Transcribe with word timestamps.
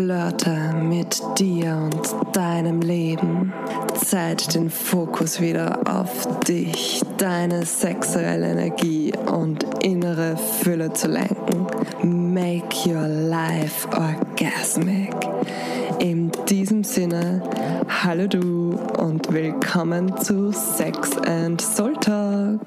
Flirte 0.00 0.72
mit 0.80 1.20
dir 1.38 1.76
und 1.76 2.34
deinem 2.34 2.80
Leben. 2.80 3.52
Zeit, 4.02 4.54
den 4.54 4.70
Fokus 4.70 5.42
wieder 5.42 5.78
auf 5.86 6.40
dich, 6.48 7.02
deine 7.18 7.66
sexuelle 7.66 8.52
Energie 8.52 9.12
und 9.30 9.62
innere 9.84 10.38
Fülle 10.38 10.90
zu 10.94 11.06
lenken. 11.06 11.66
Make 12.02 12.88
your 12.88 13.08
life 13.08 13.86
orgasmic. 13.88 15.14
In 15.98 16.32
diesem 16.48 16.82
Sinne, 16.82 17.42
hallo 17.86 18.26
du 18.26 18.78
und 18.96 19.30
willkommen 19.30 20.16
zu 20.16 20.50
Sex 20.50 21.18
and 21.26 21.60
Soul 21.60 21.92
Talk. 22.00 22.62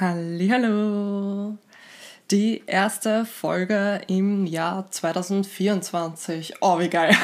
Hallo 0.00 1.56
die 2.30 2.62
erste 2.66 3.24
Folge 3.24 4.00
im 4.06 4.46
Jahr 4.46 4.88
2024. 4.90 6.54
Oh, 6.60 6.78
wie 6.78 6.88
geil. 6.88 7.16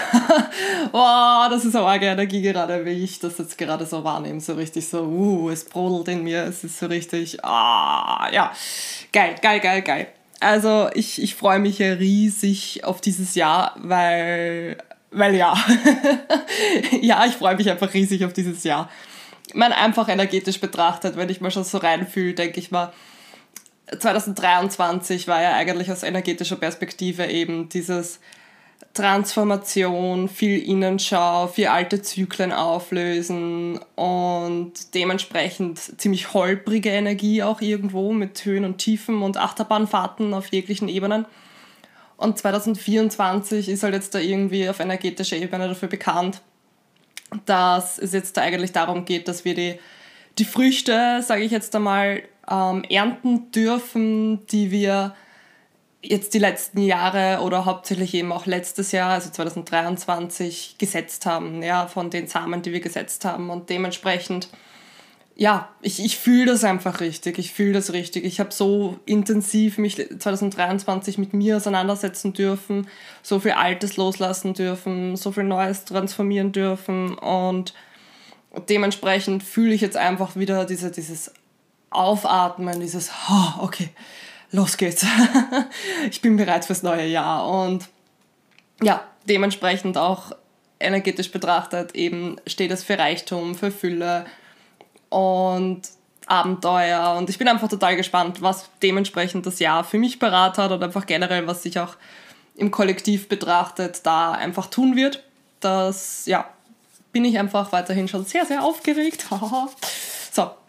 oh, 0.92 1.46
das 1.48 1.64
ist 1.64 1.72
so 1.72 1.80
arge 1.80 2.06
Energie 2.06 2.42
gerade, 2.42 2.84
wie 2.84 3.04
ich 3.04 3.20
das 3.20 3.38
jetzt 3.38 3.56
gerade 3.56 3.86
so 3.86 4.02
wahrnehme. 4.02 4.40
So 4.40 4.54
richtig 4.54 4.88
so, 4.88 5.02
uh, 5.02 5.50
es 5.50 5.64
brodelt 5.64 6.08
in 6.08 6.24
mir. 6.24 6.42
Es 6.44 6.64
ist 6.64 6.78
so 6.78 6.86
richtig, 6.86 7.44
ah, 7.44 8.28
ja. 8.32 8.52
Geil, 9.12 9.36
geil, 9.40 9.60
geil, 9.60 9.82
geil. 9.82 10.08
Also, 10.40 10.90
ich, 10.94 11.22
ich 11.22 11.34
freue 11.34 11.60
mich 11.60 11.78
ja 11.78 11.92
riesig 11.92 12.84
auf 12.84 13.00
dieses 13.00 13.34
Jahr, 13.36 13.74
weil, 13.76 14.76
weil 15.12 15.36
ja. 15.36 15.54
ja, 17.00 17.24
ich 17.26 17.34
freue 17.34 17.56
mich 17.56 17.70
einfach 17.70 17.94
riesig 17.94 18.24
auf 18.24 18.32
dieses 18.32 18.64
Jahr. 18.64 18.90
Man 19.54 19.72
einfach 19.72 20.08
energetisch 20.08 20.60
betrachtet, 20.60 21.16
wenn 21.16 21.28
ich 21.28 21.40
mal 21.40 21.52
schon 21.52 21.64
so 21.64 21.78
reinfühle, 21.78 22.34
denke 22.34 22.58
ich 22.58 22.72
mal, 22.72 22.92
2023 23.86 25.28
war 25.28 25.42
ja 25.42 25.54
eigentlich 25.54 25.90
aus 25.92 26.02
energetischer 26.02 26.56
Perspektive 26.56 27.26
eben 27.26 27.68
dieses 27.68 28.20
Transformation, 28.94 30.28
viel 30.28 30.58
Innenschau, 30.58 31.48
viel 31.48 31.66
alte 31.66 32.02
Zyklen 32.02 32.52
auflösen 32.52 33.78
und 33.94 34.94
dementsprechend 34.94 36.00
ziemlich 36.00 36.32
holprige 36.32 36.90
Energie 36.90 37.42
auch 37.42 37.60
irgendwo 37.60 38.12
mit 38.12 38.44
Höhen 38.44 38.64
und 38.64 38.78
Tiefen 38.78 39.22
und 39.22 39.36
Achterbahnfahrten 39.36 40.34
auf 40.34 40.46
jeglichen 40.48 40.88
Ebenen. 40.88 41.26
Und 42.16 42.38
2024 42.38 43.68
ist 43.68 43.82
halt 43.82 43.94
jetzt 43.94 44.14
da 44.14 44.18
irgendwie 44.18 44.68
auf 44.68 44.80
energetischer 44.80 45.36
Ebene 45.36 45.68
dafür 45.68 45.88
bekannt, 45.88 46.40
dass 47.44 47.98
es 47.98 48.12
jetzt 48.12 48.36
da 48.36 48.42
eigentlich 48.42 48.72
darum 48.72 49.04
geht, 49.04 49.28
dass 49.28 49.44
wir 49.44 49.54
die, 49.54 49.78
die 50.38 50.44
Früchte, 50.46 51.22
sage 51.22 51.42
ich 51.42 51.52
jetzt 51.52 51.74
einmal, 51.76 52.22
ähm, 52.50 52.84
ernten 52.84 53.50
dürfen, 53.50 54.46
die 54.46 54.70
wir 54.70 55.14
jetzt 56.02 56.34
die 56.34 56.38
letzten 56.38 56.82
Jahre 56.82 57.42
oder 57.42 57.64
hauptsächlich 57.64 58.14
eben 58.14 58.32
auch 58.32 58.46
letztes 58.46 58.92
Jahr, 58.92 59.10
also 59.10 59.30
2023, 59.30 60.76
gesetzt 60.78 61.26
haben, 61.26 61.62
ja, 61.62 61.86
von 61.86 62.10
den 62.10 62.26
Samen, 62.26 62.62
die 62.62 62.72
wir 62.72 62.80
gesetzt 62.80 63.24
haben. 63.24 63.50
Und 63.50 63.70
dementsprechend, 63.70 64.48
ja, 65.34 65.68
ich, 65.82 66.04
ich 66.04 66.16
fühle 66.16 66.46
das 66.52 66.64
einfach 66.64 67.00
richtig. 67.00 67.38
Ich 67.38 67.52
fühle 67.52 67.74
das 67.74 67.92
richtig. 67.92 68.24
Ich 68.24 68.40
habe 68.40 68.52
so 68.52 68.98
intensiv 69.04 69.78
mich 69.78 69.96
2023 69.96 71.18
mit 71.18 71.34
mir 71.34 71.56
auseinandersetzen 71.56 72.32
dürfen, 72.32 72.88
so 73.22 73.40
viel 73.40 73.52
Altes 73.52 73.96
loslassen 73.96 74.54
dürfen, 74.54 75.16
so 75.16 75.32
viel 75.32 75.44
Neues 75.44 75.84
transformieren 75.84 76.52
dürfen 76.52 77.18
und 77.18 77.74
dementsprechend 78.70 79.42
fühle 79.42 79.74
ich 79.74 79.82
jetzt 79.82 79.98
einfach 79.98 80.36
wieder 80.36 80.64
diese, 80.64 80.90
dieses 80.90 81.32
Aufatmen, 81.90 82.80
dieses, 82.80 83.10
oh, 83.30 83.62
okay, 83.64 83.90
los 84.50 84.76
geht's. 84.76 85.04
ich 86.10 86.20
bin 86.20 86.36
bereit 86.36 86.64
fürs 86.64 86.82
neue 86.82 87.06
Jahr. 87.06 87.48
Und 87.48 87.88
ja, 88.82 89.02
dementsprechend 89.28 89.96
auch 89.96 90.32
energetisch 90.78 91.30
betrachtet 91.30 91.94
eben 91.94 92.36
steht 92.46 92.70
es 92.70 92.84
für 92.84 92.98
Reichtum, 92.98 93.54
für 93.54 93.70
Fülle 93.70 94.26
und 95.08 95.82
Abenteuer. 96.26 97.14
Und 97.16 97.30
ich 97.30 97.38
bin 97.38 97.48
einfach 97.48 97.68
total 97.68 97.96
gespannt, 97.96 98.42
was 98.42 98.68
dementsprechend 98.82 99.46
das 99.46 99.58
Jahr 99.58 99.84
für 99.84 99.98
mich 99.98 100.18
parat 100.18 100.58
hat 100.58 100.72
und 100.72 100.82
einfach 100.82 101.06
generell, 101.06 101.46
was 101.46 101.62
sich 101.62 101.78
auch 101.78 101.96
im 102.56 102.70
Kollektiv 102.70 103.28
betrachtet 103.28 104.00
da 104.04 104.32
einfach 104.32 104.66
tun 104.66 104.96
wird. 104.96 105.22
Das, 105.60 106.26
ja, 106.26 106.48
bin 107.12 107.24
ich 107.24 107.38
einfach 107.38 107.72
weiterhin 107.72 108.08
schon 108.08 108.24
sehr, 108.24 108.44
sehr 108.44 108.62
aufgeregt. 108.62 109.26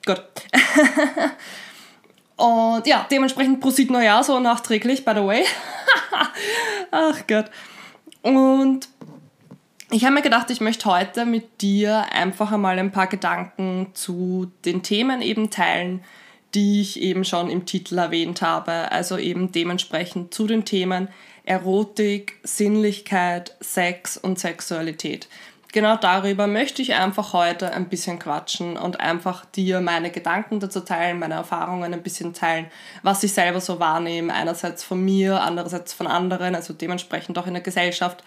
Gut. 0.07 0.23
Und 2.37 2.87
ja, 2.87 3.05
dementsprechend 3.11 3.59
Prosit 3.59 3.91
Neujahr 3.91 4.23
so 4.23 4.39
nachträglich, 4.39 5.03
by 5.03 5.11
the 5.15 5.23
way. 5.23 5.43
Ach 6.91 7.27
Gott. 7.27 7.51
Und 8.21 8.87
ich 9.91 10.05
habe 10.05 10.13
mir 10.13 10.21
gedacht, 10.21 10.49
ich 10.49 10.61
möchte 10.61 10.85
heute 10.85 11.25
mit 11.25 11.61
dir 11.61 12.05
einfach 12.11 12.51
einmal 12.51 12.79
ein 12.79 12.91
paar 12.91 13.07
Gedanken 13.07 13.87
zu 13.93 14.51
den 14.65 14.81
Themen 14.81 15.21
eben 15.21 15.49
teilen, 15.49 16.03
die 16.53 16.81
ich 16.81 17.01
eben 17.01 17.25
schon 17.25 17.49
im 17.49 17.65
Titel 17.65 17.97
erwähnt 17.97 18.41
habe. 18.41 18.91
Also 18.91 19.17
eben 19.17 19.51
dementsprechend 19.51 20.33
zu 20.33 20.47
den 20.47 20.63
Themen 20.63 21.09
Erotik, 21.43 22.39
Sinnlichkeit, 22.43 23.55
Sex 23.61 24.17
und 24.17 24.39
Sexualität 24.39 25.27
genau 25.71 25.97
darüber 25.97 26.47
möchte 26.47 26.81
ich 26.81 26.93
einfach 26.93 27.33
heute 27.33 27.71
ein 27.71 27.89
bisschen 27.89 28.19
quatschen 28.19 28.77
und 28.77 28.99
einfach 28.99 29.45
dir 29.45 29.81
meine 29.81 30.11
Gedanken 30.11 30.59
dazu 30.59 30.81
teilen, 30.81 31.19
meine 31.19 31.35
Erfahrungen 31.35 31.93
ein 31.93 32.03
bisschen 32.03 32.33
teilen, 32.33 32.67
was 33.03 33.23
ich 33.23 33.33
selber 33.33 33.61
so 33.61 33.79
wahrnehme, 33.79 34.33
einerseits 34.33 34.83
von 34.83 35.03
mir, 35.03 35.41
andererseits 35.41 35.93
von 35.93 36.07
anderen, 36.07 36.55
also 36.55 36.73
dementsprechend 36.73 37.37
auch 37.37 37.47
in 37.47 37.53
der 37.53 37.63
Gesellschaft. 37.63 38.23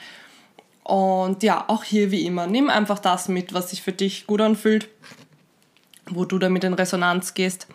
Und 0.83 1.43
ja, 1.43 1.65
auch 1.69 1.84
hier 1.84 2.11
wie 2.11 2.27
immer, 2.27 2.47
nimm 2.47 2.71
einfach 2.71 2.99
das 2.99 3.29
mit, 3.29 3.55
was 3.55 3.71
sich 3.71 3.83
für 3.83 3.93
dich 3.93 4.27
gut 4.27 4.41
anfühlt, 4.41 4.89
wo 6.06 6.25
du 6.25 6.39
damit 6.39 6.65
in 6.65 6.75
Resonanz 6.75 7.34
gehst. 7.34 7.69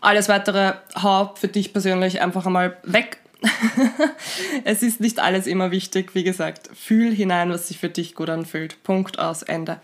Alles 0.00 0.28
weitere 0.28 0.74
hau 1.00 1.34
für 1.34 1.48
dich 1.48 1.72
persönlich 1.72 2.20
einfach 2.20 2.46
einmal 2.46 2.76
weg 2.82 3.18
es 4.64 4.82
ist 4.82 5.00
nicht 5.00 5.20
alles 5.20 5.46
immer 5.46 5.70
wichtig, 5.70 6.14
wie 6.14 6.24
gesagt. 6.24 6.70
Fühl 6.74 7.14
hinein, 7.14 7.50
was 7.50 7.68
sich 7.68 7.78
für 7.78 7.88
dich 7.88 8.14
gut 8.14 8.30
anfühlt. 8.30 8.82
Punkt 8.82 9.18
aus 9.18 9.42
Ende. 9.42 9.80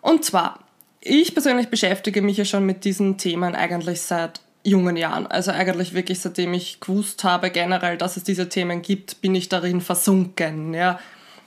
Und 0.00 0.24
zwar, 0.24 0.60
ich 1.00 1.34
persönlich 1.34 1.68
beschäftige 1.68 2.22
mich 2.22 2.36
ja 2.36 2.44
schon 2.44 2.66
mit 2.66 2.84
diesen 2.84 3.18
Themen 3.18 3.54
eigentlich 3.54 4.02
seit 4.02 4.40
jungen 4.62 4.96
Jahren. 4.96 5.26
Also 5.26 5.50
eigentlich 5.50 5.94
wirklich 5.94 6.20
seitdem 6.20 6.52
ich 6.52 6.80
gewusst 6.80 7.24
habe 7.24 7.50
generell, 7.50 7.96
dass 7.96 8.16
es 8.16 8.24
diese 8.24 8.48
Themen 8.48 8.82
gibt, 8.82 9.20
bin 9.20 9.34
ich 9.34 9.48
darin 9.48 9.80
versunken. 9.80 10.74
Ja. 10.74 10.98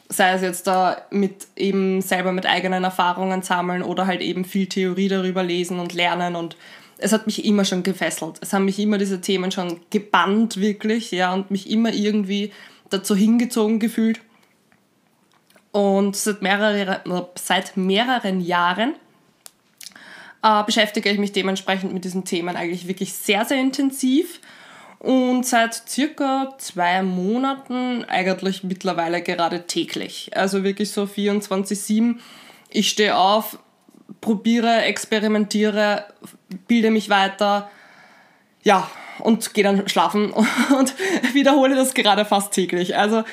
Sei 0.10 0.32
es 0.34 0.42
jetzt 0.42 0.68
da 0.68 0.98
mit 1.12 1.48
eben 1.56 2.02
selber 2.02 2.32
mit 2.32 2.46
eigenen 2.46 2.84
Erfahrungen 2.84 3.42
sammeln 3.42 3.84
oder 3.84 4.08
halt 4.08 4.22
eben 4.22 4.46
viel 4.46 4.68
Theorie 4.68 5.08
darüber 5.08 5.44
lesen 5.44 5.80
und 5.80 5.94
lernen 5.94 6.36
und 6.36 6.58
es 7.04 7.12
hat 7.12 7.26
mich 7.26 7.44
immer 7.44 7.66
schon 7.66 7.84
gefesselt. 7.84 8.38
Es 8.42 8.54
haben 8.54 8.66
mich 8.66 8.80
immer 8.80 8.98
diese 8.98 9.20
Themen 9.20 9.52
schon 9.52 9.82
gebannt, 9.90 10.58
wirklich, 10.58 11.12
ja, 11.12 11.34
und 11.34 11.52
mich 11.52 11.70
immer 11.70 11.94
irgendwie 11.94 12.52
dazu 12.90 13.16
hingezogen 13.16 13.80
gefühlt. 13.80 14.22
Und 15.72 16.16
seit, 16.16 16.42
mehrere, 16.42 17.30
seit 17.36 17.76
mehreren 17.76 18.40
Jahren 18.40 18.94
äh, 20.44 20.64
beschäftige 20.64 21.10
ich 21.10 21.18
mich 21.18 21.32
dementsprechend 21.32 21.94
mit 21.94 22.06
diesen 22.06 22.24
Themen 22.26 22.56
eigentlich 22.56 22.88
wirklich 22.88 23.14
sehr, 23.14 23.44
sehr 23.44 23.60
intensiv. 23.60 24.40
Und 25.00 25.46
seit 25.46 25.74
circa 25.90 26.54
zwei 26.60 27.04
Monaten 27.04 28.06
eigentlich 28.06 28.64
mittlerweile 28.64 29.22
gerade 29.22 29.68
täglich. 29.68 30.32
Also 30.34 30.64
wirklich 30.64 30.92
so 30.92 31.04
24-7. 31.04 32.16
Ich 32.70 32.90
stehe 32.90 33.18
auf, 33.18 33.60
probiere, 34.22 34.84
experimentiere, 34.84 36.06
bilde 36.54 36.92
mich 36.92 37.10
weiter, 37.10 37.70
ja, 38.64 38.90
und 39.20 39.54
gehe 39.54 39.64
dann 39.64 39.88
schlafen 39.88 40.32
und 40.78 40.94
wiederhole 41.34 41.76
das 41.76 41.94
gerade 41.94 42.26
fast 42.26 42.54
täglich. 42.54 42.98
Also 42.98 43.24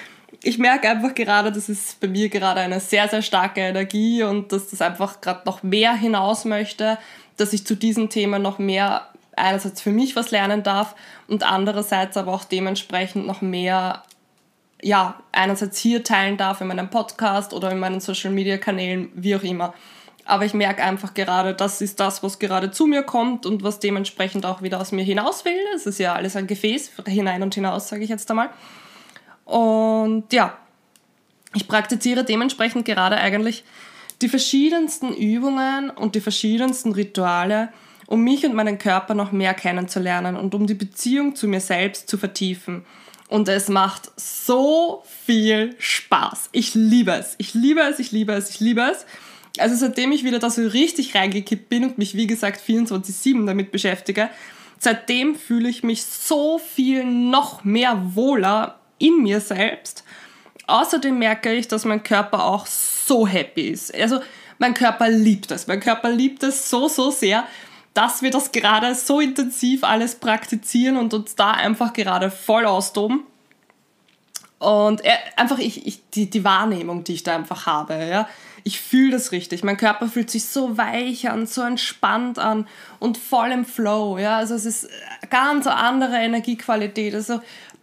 ich 0.43 0.59
merke 0.59 0.89
einfach 0.89 1.15
gerade, 1.15 1.53
das 1.53 1.69
ist 1.69 2.01
bei 2.01 2.09
mir 2.09 2.29
gerade 2.29 2.61
eine 2.61 2.81
sehr, 2.81 3.09
sehr 3.09 3.23
starke 3.23 3.61
Energie 3.61 4.23
und 4.23 4.53
dass 4.53 4.69
das 4.69 4.81
einfach 4.81 5.21
gerade 5.21 5.43
noch 5.45 5.63
mehr 5.63 5.95
hinaus 5.95 6.45
möchte, 6.45 6.99
dass 7.37 7.53
ich 7.53 7.67
zu 7.67 7.75
diesen 7.75 8.09
Themen 8.09 8.43
noch 8.43 8.59
mehr 8.59 9.09
einerseits 9.37 9.81
für 9.81 9.91
mich 9.91 10.17
was 10.17 10.31
lernen 10.31 10.63
darf 10.63 10.95
und 11.29 11.43
andererseits 11.43 12.17
aber 12.17 12.33
auch 12.33 12.45
dementsprechend 12.45 13.27
noch 13.27 13.41
mehr, 13.41 14.03
ja, 14.83 15.21
einerseits 15.33 15.79
hier 15.79 16.05
teilen 16.05 16.37
darf 16.37 16.61
in 16.61 16.69
meinem 16.69 16.91
Podcast 16.91 17.53
oder 17.53 17.71
in 17.71 17.79
meinen 17.79 18.01
Social 18.01 18.31
Media 18.31 18.59
Kanälen, 18.59 19.11
wie 19.15 19.37
auch 19.37 19.43
immer. 19.43 19.75
Aber 20.25 20.45
ich 20.45 20.55
merke 20.55 20.83
einfach 20.83 21.15
gerade, 21.15 21.55
das 21.55 21.81
ist 21.81 22.01
das, 22.01 22.23
was 22.23 22.39
gerade 22.39 22.71
zu 22.71 22.87
mir 22.87 23.03
kommt 23.03 23.47
und 23.47 23.63
was 23.63 23.79
dementsprechend 23.79 24.47
auch 24.47 24.63
wieder 24.63 24.81
aus 24.81 24.93
mir 24.93 25.05
hinaus 25.05 25.45
will. 25.45 25.59
Es 25.75 25.87
ist 25.87 25.99
ja 25.99 26.15
alles 26.15 26.37
ein 26.37 26.47
Gefäß, 26.47 26.93
hinein 27.07 27.43
und 27.43 27.55
hinaus, 27.55 27.89
sage 27.89 28.05
ich 28.05 28.11
jetzt 28.11 28.31
einmal. 28.31 28.51
Und 29.45 30.33
ja, 30.33 30.57
ich 31.55 31.67
praktiziere 31.67 32.25
dementsprechend 32.25 32.85
gerade 32.85 33.17
eigentlich 33.17 33.65
die 34.23 34.29
verschiedensten 34.29 35.15
Übungen 35.15 35.91
und 35.91 36.15
die 36.15 36.21
verschiedensten 36.21 36.93
Rituale, 36.93 37.71
um 38.07 38.23
mich 38.23 38.45
und 38.45 38.55
meinen 38.55 38.79
Körper 38.79 39.15
noch 39.15 39.33
mehr 39.33 39.55
kennenzulernen 39.55 40.37
und 40.37 40.55
um 40.55 40.67
die 40.67 40.75
Beziehung 40.75 41.35
zu 41.35 41.49
mir 41.49 41.61
selbst 41.61 42.09
zu 42.09 42.19
vertiefen. 42.19 42.85
Und 43.29 43.49
es 43.49 43.69
macht 43.69 44.11
so 44.17 45.05
viel 45.25 45.77
Spaß. 45.79 46.51
Ich 46.53 46.75
liebe 46.75 47.13
es. 47.13 47.37
Ich 47.39 47.55
liebe 47.55 47.81
es, 47.81 48.01
ich 48.01 48.11
liebe 48.11 48.33
es, 48.33 48.51
ich 48.51 48.61
liebe 48.61 48.83
es. 48.83 49.07
Also 49.59 49.75
seitdem 49.75 50.13
ich 50.13 50.25
wieder 50.25 50.39
da 50.39 50.51
so 50.51 50.67
richtig 50.67 51.15
reingekippt 51.15 51.69
bin 51.69 51.85
und 51.85 51.99
mich, 51.99 52.17
wie 52.17 52.27
gesagt, 52.27 52.61
24-7 52.67 53.47
damit 53.47 53.73
beschäftige, 53.73 54.31
seitdem 54.79 55.35
fühle 55.35 55.69
ich 55.69 55.83
mich 55.83 56.05
so 56.05 56.59
viel 56.59 57.05
noch 57.05 57.65
mehr 57.65 58.15
wohler 58.15 58.81
in 58.99 59.23
mir 59.23 59.41
selbst. 59.41 60.05
Außerdem 60.67 61.19
merke 61.19 61.53
ich, 61.53 61.67
dass 61.69 61.85
mein 61.85 62.03
Körper 62.03 62.45
auch 62.45 62.67
so 62.67 63.27
happy 63.27 63.69
ist. 63.69 63.95
Also 63.95 64.21
mein 64.59 64.75
Körper 64.75 65.09
liebt 65.09 65.51
es. 65.51 65.67
Mein 65.67 65.81
Körper 65.81 66.11
liebt 66.11 66.43
es 66.43 66.71
so, 66.71 66.87
so 66.87 67.11
sehr, 67.11 67.45
dass 67.93 68.23
wir 68.23 68.31
das 68.31 68.53
gerade 68.53 68.95
so 68.95 69.19
intensiv 69.19 69.83
alles 69.83 70.15
praktizieren 70.15 70.97
und 70.97 71.13
uns 71.13 71.35
da 71.35 71.51
einfach 71.51 71.93
gerade 71.93 72.31
voll 72.31 72.67
austoben. 72.67 73.25
Und 74.61 75.03
er, 75.05 75.17
einfach 75.37 75.59
ich, 75.59 75.87
ich, 75.87 76.01
die, 76.11 76.29
die 76.29 76.45
Wahrnehmung, 76.45 77.03
die 77.03 77.15
ich 77.15 77.23
da 77.23 77.35
einfach 77.35 77.65
habe, 77.67 77.95
ja, 77.95 78.29
ich 78.63 78.79
fühle 78.79 79.13
das 79.13 79.33
richtig. 79.33 79.65
Mein 79.65 79.79
Körper 79.79 80.07
fühlt 80.07 80.31
sich 80.31 80.45
so 80.45 80.77
weich 80.77 81.31
an, 81.31 81.47
so 81.47 81.63
entspannt 81.63 82.39
an 82.39 82.69
und 82.99 83.17
voll 83.17 83.53
im 83.53 83.65
Flow. 83.65 84.19
Ja, 84.19 84.37
also 84.37 84.55
es 84.55 84.67
ist 84.67 84.89
ganz 85.31 85.67
andere 85.67 86.17
Energiequalität. 86.17 87.15
Also 87.15 87.41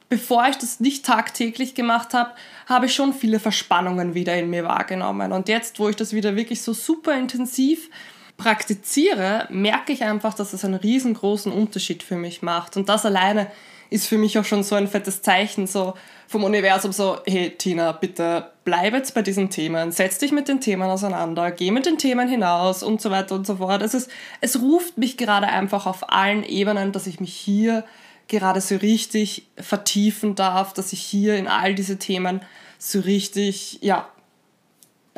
bevor 0.07 0.47
ich 0.47 0.57
das 0.57 0.79
nicht 0.79 1.03
tagtäglich 1.03 1.74
gemacht 1.74 2.13
habe, 2.13 2.29
habe 2.68 2.85
ich 2.85 2.94
schon 2.94 3.12
viele 3.12 3.39
Verspannungen 3.39 4.13
wieder 4.13 4.38
in 4.38 4.51
mir 4.51 4.63
wahrgenommen. 4.63 5.31
Und 5.31 5.50
jetzt, 5.50 5.79
wo 5.79 5.89
ich 5.89 5.95
das 5.95 6.13
wieder 6.13 6.35
wirklich 6.35 6.62
so 6.62 6.74
super 6.74 7.18
intensiv 7.18 7.89
praktiziere, 8.38 9.47
merke 9.50 9.94
ich 9.94 10.03
einfach, 10.03 10.35
dass 10.35 10.53
es 10.53 10.63
einen 10.63 10.75
riesengroßen 10.75 11.51
Unterschied 11.51 12.03
für 12.03 12.18
mich 12.18 12.44
macht. 12.44 12.77
Und 12.77 12.88
das 12.88 13.03
alleine 13.03 13.47
ist 13.89 14.07
für 14.07 14.18
mich 14.18 14.38
auch 14.38 14.45
schon 14.45 14.63
so 14.63 14.75
ein 14.75 14.88
fettes 14.88 15.22
Zeichen 15.22 15.68
so 15.68 15.94
vom 16.28 16.44
Universum, 16.44 16.92
so, 16.92 17.19
hey 17.25 17.51
Tina, 17.51 17.94
bitte 17.94 18.51
bleib 18.66 18.94
jetzt 18.94 19.13
bei 19.13 19.22
diesen 19.22 19.50
Themen, 19.50 19.92
setz 19.92 20.18
dich 20.18 20.31
mit 20.31 20.50
den 20.50 20.60
Themen 20.60 20.84
auseinander, 20.84 21.51
geh 21.51 21.72
mit 21.72 21.86
den 21.86 21.98
Themen 21.98 22.28
hinaus 22.28 22.84
und 22.84 23.01
so 23.01 23.12
weiter 23.12 23.36
und 23.36 23.48
so 23.48 23.56
fort. 23.57 23.81
Es, 23.81 23.94
ist, 23.94 24.12
es 24.42 24.62
ruft 24.62 24.98
mich 24.98 25.16
gerade 25.16 25.48
einfach 25.48 25.86
auf 25.86 26.12
allen 26.12 26.44
Ebenen, 26.44 26.92
dass 26.92 27.07
ich 27.07 27.22
mich 27.22 27.34
hier 27.34 27.86
gerade 28.28 28.60
so 28.60 28.75
richtig 28.75 29.48
vertiefen 29.57 30.36
darf, 30.36 30.74
dass 30.74 30.92
ich 30.92 31.01
hier 31.01 31.38
in 31.38 31.48
all 31.48 31.75
diese 31.75 31.98
Themen 31.98 32.42
so 32.78 33.00
richtig, 33.00 33.80
ja, 33.81 34.10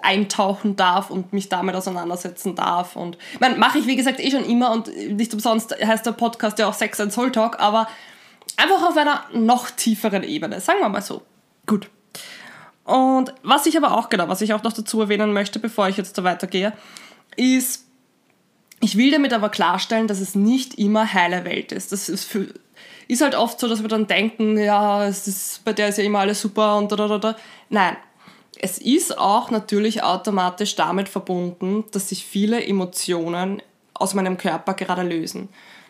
eintauchen 0.01 0.75
darf 0.75 1.09
und 1.09 1.33
mich 1.33 1.49
damit 1.49 1.75
auseinandersetzen 1.75 2.55
darf. 2.55 2.95
Und 2.95 3.17
mache 3.57 3.79
ich, 3.79 3.87
wie 3.87 3.95
gesagt, 3.95 4.19
eh 4.19 4.31
schon 4.31 4.45
immer 4.45 4.71
und 4.71 4.87
nicht 5.11 5.33
umsonst 5.33 5.75
heißt 5.83 6.05
der 6.05 6.11
Podcast 6.13 6.59
ja 6.59 6.67
auch 6.67 6.73
Sex 6.73 6.99
and 6.99 7.11
Soul 7.11 7.31
Talk, 7.31 7.59
aber 7.59 7.87
einfach 8.57 8.83
auf 8.87 8.97
einer 8.97 9.25
noch 9.33 9.69
tieferen 9.69 10.23
Ebene, 10.23 10.59
sagen 10.61 10.79
wir 10.79 10.89
mal 10.89 11.01
so. 11.01 11.21
Gut. 11.65 11.89
Und 12.83 13.33
was 13.43 13.65
ich 13.67 13.77
aber 13.77 13.95
auch, 13.95 14.09
genau, 14.09 14.27
was 14.27 14.41
ich 14.41 14.53
auch 14.53 14.63
noch 14.63 14.73
dazu 14.73 15.01
erwähnen 15.01 15.31
möchte, 15.31 15.59
bevor 15.59 15.89
ich 15.89 15.97
jetzt 15.97 16.17
da 16.17 16.23
weitergehe, 16.23 16.73
ist, 17.35 17.85
ich 18.81 18.97
will 18.97 19.11
damit 19.11 19.33
aber 19.33 19.49
klarstellen, 19.49 20.07
dass 20.07 20.19
es 20.19 20.35
nicht 20.35 20.75
immer 20.79 21.13
heile 21.13 21.45
Welt 21.45 21.71
ist. 21.71 21.91
Das 21.91 22.09
ist 22.09 22.25
für, 22.25 22.47
ist 23.07 23.21
halt 23.21 23.35
oft 23.35 23.59
so, 23.59 23.67
dass 23.67 23.81
wir 23.81 23.89
dann 23.89 24.07
denken, 24.07 24.57
ja, 24.57 25.05
es 25.05 25.27
ist, 25.27 25.63
bei 25.65 25.73
der 25.73 25.89
ist 25.89 25.97
ja 25.97 26.03
immer 26.03 26.19
alles 26.19 26.41
super 26.41 26.77
und 26.77 26.91
da, 26.91 26.95
da, 26.95 27.17
da. 27.17 27.35
Nein, 27.69 27.95
es 28.59 28.77
ist 28.77 29.17
auch 29.17 29.51
natürlich 29.51 30.03
automatisch 30.03 30.75
damit 30.75 31.09
verbunden, 31.09 31.85
dass 31.91 32.09
sich 32.09 32.25
viele 32.25 32.65
Emotionen 32.65 33.61
aus 33.93 34.13
meinem 34.13 34.37
Körper 34.37 34.73
gerade 34.73 35.03
lösen. 35.03 35.49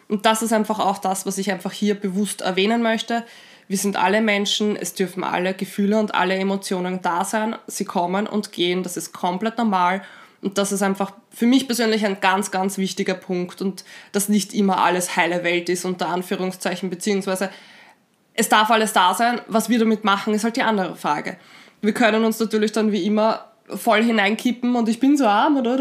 Und 0.09 0.25
das 0.25 0.41
ist 0.41 0.51
einfach 0.51 0.79
auch 0.79 0.97
das, 0.97 1.25
was 1.25 1.37
ich 1.37 1.51
einfach 1.51 1.71
hier 1.71 1.95
bewusst 1.95 2.41
erwähnen 2.41 2.81
möchte. 2.81 3.23
Wir 3.69 3.77
sind 3.77 3.95
alle 3.95 4.21
Menschen, 4.21 4.75
es 4.75 4.95
dürfen 4.95 5.23
alle 5.23 5.53
Gefühle 5.53 5.99
und 5.99 6.15
alle 6.15 6.35
Emotionen 6.35 7.01
da 7.01 7.23
sein. 7.23 7.55
Sie 7.67 7.85
kommen 7.85 8.27
und 8.27 8.51
gehen, 8.51 8.83
das 8.83 8.97
ist 8.97 9.13
komplett 9.13 9.59
normal 9.59 10.01
und 10.41 10.57
das 10.57 10.71
ist 10.71 10.81
einfach 10.81 11.13
für 11.29 11.45
mich 11.45 11.67
persönlich 11.67 12.05
ein 12.05 12.19
ganz, 12.19 12.49
ganz 12.49 12.77
wichtiger 12.77 13.13
Punkt 13.13 13.61
und 13.61 13.83
dass 14.11 14.29
nicht 14.29 14.53
immer 14.53 14.81
alles 14.83 15.15
heile 15.15 15.43
Welt 15.43 15.69
ist, 15.69 15.85
unter 15.85 16.09
Anführungszeichen, 16.09 16.89
beziehungsweise 16.89 17.51
es 18.33 18.49
darf 18.49 18.71
alles 18.71 18.93
da 18.93 19.13
sein. 19.13 19.41
Was 19.47 19.69
wir 19.69 19.79
damit 19.79 20.03
machen, 20.03 20.33
ist 20.33 20.43
halt 20.43 20.55
die 20.55 20.63
andere 20.63 20.95
Frage. 20.95 21.37
Wir 21.81 21.93
können 21.93 22.23
uns 22.23 22.39
natürlich 22.39 22.71
dann 22.71 22.91
wie 22.91 23.05
immer 23.05 23.48
voll 23.75 24.03
hineinkippen 24.03 24.75
und 24.75 24.89
ich 24.89 24.99
bin 24.99 25.17
so 25.17 25.25
arm 25.25 25.57
oder, 25.57 25.75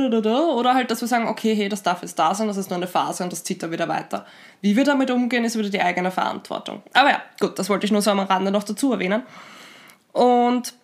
oder 0.55 0.75
halt, 0.75 0.91
dass 0.91 1.01
wir 1.01 1.09
sagen, 1.09 1.29
okay, 1.29 1.55
hey, 1.55 1.69
das 1.69 1.83
darf 1.83 2.03
jetzt 2.03 2.19
da 2.19 2.35
sein, 2.35 2.47
das 2.47 2.57
ist 2.57 2.71
nur 2.71 2.77
eine 2.77 2.87
Phase 2.87 3.23
und 3.25 3.33
das 3.33 3.45
zieht 3.45 3.63
dann 3.63 3.71
wieder 3.71 3.89
weiter. 3.89 4.27
Wie 4.61 4.77
wir 4.77 4.85
damit 4.85 5.11
umgehen, 5.11 5.45
ist 5.45 5.57
wieder 5.57 5.71
die 5.71 5.81
eigene 5.81 6.11
Verantwortung. 6.11 6.83
Aber 6.93 7.11
ja, 7.11 7.23
gut, 7.41 7.59
das 7.59 7.69
wollte 7.71 7.87
ich 7.87 7.93
nur 7.93 8.03
so 8.03 8.11
am 8.11 8.21
Rande 8.21 8.51
noch 8.51 8.65
dazu 8.65 8.93
erwähnen. 8.93 9.23
Und 10.13 10.75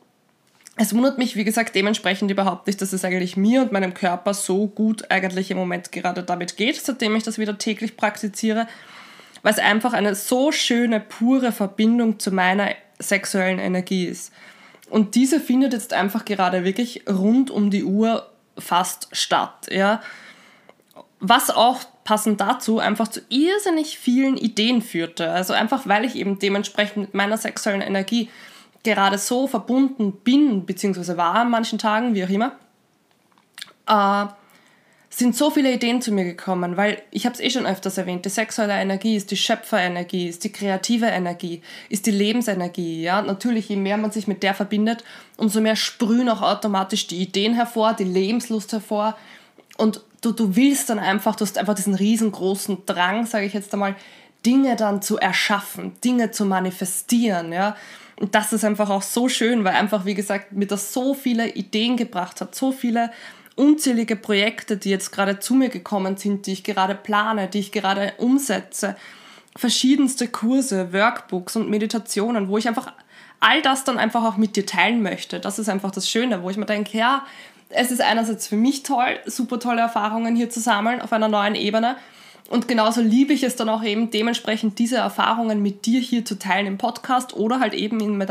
es 0.76 0.94
wundert 0.94 1.18
mich, 1.18 1.36
wie 1.36 1.44
gesagt, 1.44 1.74
dementsprechend 1.74 2.30
überhaupt 2.30 2.66
nicht, 2.66 2.80
dass 2.80 2.92
es 2.92 3.04
eigentlich 3.04 3.36
mir 3.36 3.62
und 3.62 3.72
meinem 3.72 3.94
Körper 3.94 4.34
so 4.34 4.66
gut 4.66 5.10
eigentlich 5.10 5.50
im 5.50 5.56
Moment 5.56 5.92
gerade 5.92 6.22
damit 6.22 6.56
geht, 6.56 6.80
seitdem 6.80 7.14
ich 7.16 7.22
das 7.22 7.38
wieder 7.38 7.58
täglich 7.58 7.96
praktiziere, 7.96 8.66
weil 9.42 9.52
es 9.52 9.58
einfach 9.58 9.92
eine 9.92 10.14
so 10.14 10.50
schöne, 10.52 11.00
pure 11.00 11.52
Verbindung 11.52 12.18
zu 12.18 12.32
meiner 12.32 12.70
sexuellen 12.98 13.58
Energie 13.58 14.06
ist. 14.06 14.32
Und 14.90 15.14
diese 15.14 15.40
findet 15.40 15.72
jetzt 15.72 15.92
einfach 15.92 16.24
gerade 16.24 16.64
wirklich 16.64 17.04
rund 17.08 17.50
um 17.50 17.70
die 17.70 17.84
Uhr 17.84 18.30
fast 18.58 19.08
statt, 19.12 19.68
ja. 19.70 20.00
Was 21.20 21.50
auch 21.50 21.80
passend 22.04 22.40
dazu 22.40 22.78
einfach 22.78 23.08
zu 23.08 23.20
irrsinnig 23.30 23.98
vielen 23.98 24.36
Ideen 24.36 24.82
führte. 24.82 25.30
Also 25.30 25.54
einfach, 25.54 25.86
weil 25.86 26.04
ich 26.04 26.16
eben 26.16 26.38
dementsprechend 26.38 26.96
mit 26.98 27.14
meiner 27.14 27.38
sexuellen 27.38 27.80
Energie 27.80 28.28
gerade 28.82 29.16
so 29.16 29.46
verbunden 29.46 30.12
bin, 30.12 30.66
beziehungsweise 30.66 31.16
war 31.16 31.36
an 31.36 31.50
manchen 31.50 31.78
Tagen, 31.78 32.14
wie 32.14 32.24
auch 32.24 32.28
immer, 32.28 32.52
äh, 33.88 34.26
sind 35.18 35.36
so 35.36 35.50
viele 35.50 35.72
Ideen 35.72 36.02
zu 36.02 36.10
mir 36.10 36.24
gekommen, 36.24 36.76
weil 36.76 37.00
ich 37.10 37.24
habe 37.24 37.34
es 37.34 37.40
eh 37.40 37.50
schon 37.50 37.66
öfters 37.66 37.98
erwähnt, 37.98 38.24
die 38.24 38.30
sexuelle 38.30 38.74
Energie 38.74 39.16
ist 39.16 39.30
die 39.30 39.36
Schöpferenergie, 39.36 40.28
ist 40.28 40.42
die 40.42 40.50
kreative 40.50 41.06
Energie, 41.06 41.62
ist 41.88 42.06
die 42.06 42.10
Lebensenergie. 42.10 43.02
Ja? 43.02 43.22
natürlich, 43.22 43.68
je 43.68 43.76
mehr 43.76 43.96
man 43.96 44.10
sich 44.10 44.26
mit 44.26 44.42
der 44.42 44.54
verbindet, 44.54 45.04
umso 45.36 45.60
mehr 45.60 45.76
sprühen 45.76 46.28
auch 46.28 46.42
automatisch 46.42 47.06
die 47.06 47.22
Ideen 47.22 47.54
hervor, 47.54 47.94
die 47.94 48.04
Lebenslust 48.04 48.72
hervor 48.72 49.16
und 49.76 50.00
du, 50.20 50.32
du 50.32 50.56
willst 50.56 50.90
dann 50.90 50.98
einfach, 50.98 51.36
du 51.36 51.44
hast 51.44 51.58
einfach 51.58 51.74
diesen 51.74 51.94
riesengroßen 51.94 52.86
Drang, 52.86 53.26
sage 53.26 53.46
ich 53.46 53.52
jetzt 53.52 53.72
einmal, 53.72 53.94
Dinge 54.44 54.76
dann 54.76 55.00
zu 55.00 55.18
erschaffen, 55.18 55.92
Dinge 56.02 56.30
zu 56.32 56.44
manifestieren, 56.44 57.52
ja. 57.52 57.76
Und 58.16 58.34
das 58.34 58.52
ist 58.52 58.64
einfach 58.64 58.90
auch 58.90 59.02
so 59.02 59.28
schön, 59.28 59.64
weil 59.64 59.74
einfach, 59.74 60.04
wie 60.04 60.14
gesagt, 60.14 60.52
mir 60.52 60.66
das 60.66 60.92
so 60.92 61.14
viele 61.14 61.48
Ideen 61.50 61.96
gebracht 61.96 62.40
hat, 62.40 62.54
so 62.54 62.70
viele 62.70 63.10
unzählige 63.56 64.16
Projekte, 64.16 64.76
die 64.76 64.90
jetzt 64.90 65.12
gerade 65.12 65.38
zu 65.38 65.54
mir 65.54 65.68
gekommen 65.68 66.16
sind, 66.16 66.46
die 66.46 66.52
ich 66.52 66.64
gerade 66.64 66.94
plane, 66.94 67.48
die 67.48 67.60
ich 67.60 67.72
gerade 67.72 68.14
umsetze, 68.18 68.96
verschiedenste 69.56 70.28
Kurse, 70.28 70.92
Workbooks 70.92 71.56
und 71.56 71.70
Meditationen, 71.70 72.48
wo 72.48 72.58
ich 72.58 72.66
einfach 72.66 72.92
all 73.40 73.62
das 73.62 73.84
dann 73.84 73.98
einfach 73.98 74.24
auch 74.24 74.36
mit 74.36 74.56
dir 74.56 74.66
teilen 74.66 75.02
möchte. 75.02 75.38
Das 75.38 75.58
ist 75.58 75.68
einfach 75.68 75.90
das 75.90 76.08
Schöne, 76.08 76.42
wo 76.42 76.50
ich 76.50 76.56
mir 76.56 76.66
denke, 76.66 76.96
ja, 76.96 77.24
es 77.68 77.90
ist 77.90 78.00
einerseits 78.00 78.46
für 78.46 78.56
mich 78.56 78.82
toll, 78.82 79.18
super 79.26 79.58
tolle 79.58 79.80
Erfahrungen 79.80 80.34
hier 80.34 80.50
zu 80.50 80.60
sammeln 80.60 81.00
auf 81.00 81.12
einer 81.12 81.28
neuen 81.28 81.54
Ebene. 81.54 81.96
Und 82.50 82.68
genauso 82.68 83.00
liebe 83.00 83.32
ich 83.32 83.42
es 83.42 83.56
dann 83.56 83.68
auch 83.68 83.82
eben 83.82 84.10
dementsprechend 84.10 84.78
diese 84.78 84.96
Erfahrungen 84.96 85.62
mit 85.62 85.86
dir 85.86 86.00
hier 86.00 86.24
zu 86.24 86.38
teilen 86.38 86.66
im 86.66 86.78
Podcast 86.78 87.34
oder 87.34 87.58
halt 87.58 87.72
eben 87.72 88.00
in 88.00 88.22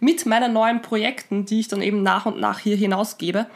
mit 0.00 0.26
meinen 0.26 0.52
neuen 0.52 0.82
Projekten, 0.82 1.46
die 1.46 1.60
ich 1.60 1.68
dann 1.68 1.80
eben 1.80 2.02
nach 2.02 2.26
und 2.26 2.38
nach 2.38 2.58
hier 2.58 2.76
hinausgebe, 2.76 3.46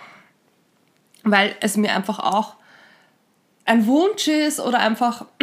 weil 1.25 1.57
es 1.61 1.76
mir 1.76 1.95
einfach 1.95 2.19
auch 2.19 2.54
ein 3.64 3.87
Wunsch 3.87 4.28
ist 4.28 4.61
oder 4.61 4.78
einfach 4.78 5.26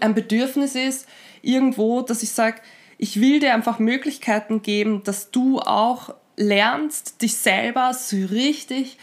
ein 0.00 0.14
Bedürfnis 0.14 0.74
ist, 0.74 1.08
irgendwo, 1.42 2.02
dass 2.02 2.22
ich 2.22 2.30
sage, 2.30 2.60
ich 2.98 3.20
will 3.20 3.40
dir 3.40 3.54
einfach 3.54 3.78
Möglichkeiten 3.78 4.60
geben, 4.62 5.02
dass 5.04 5.30
du 5.30 5.60
auch 5.60 6.14
lernst, 6.36 7.22
dich 7.22 7.36
selber 7.36 7.94
so 7.94 8.16
richtig 8.16 8.98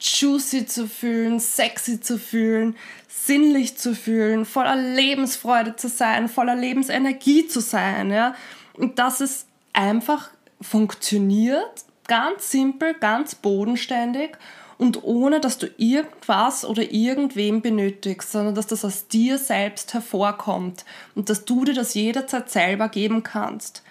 juicy 0.00 0.66
zu 0.66 0.88
fühlen, 0.88 1.38
sexy 1.38 2.00
zu 2.00 2.18
fühlen, 2.18 2.76
sinnlich 3.08 3.76
zu 3.76 3.94
fühlen, 3.94 4.44
voller 4.44 4.76
Lebensfreude 4.76 5.76
zu 5.76 5.88
sein, 5.88 6.28
voller 6.28 6.54
Lebensenergie 6.54 7.46
zu 7.46 7.60
sein. 7.60 8.10
Ja? 8.10 8.34
Und 8.74 8.98
dass 8.98 9.20
es 9.20 9.46
einfach 9.72 10.30
funktioniert, 10.60 11.84
ganz 12.08 12.50
simpel, 12.50 12.94
ganz 12.94 13.34
bodenständig 13.34 14.36
und 14.78 15.04
ohne, 15.04 15.40
dass 15.40 15.58
du 15.58 15.68
irgendwas 15.78 16.64
oder 16.64 16.82
irgendwem 16.90 17.62
benötigst, 17.62 18.32
sondern 18.32 18.54
dass 18.54 18.66
das 18.66 18.84
aus 18.84 19.08
dir 19.08 19.38
selbst 19.38 19.94
hervorkommt 19.94 20.84
und 21.14 21.30
dass 21.30 21.44
du 21.44 21.64
dir 21.64 21.74
das 21.74 21.94
jederzeit 21.94 22.50
selber 22.50 22.88
geben 22.88 23.22
kannst. 23.22 23.82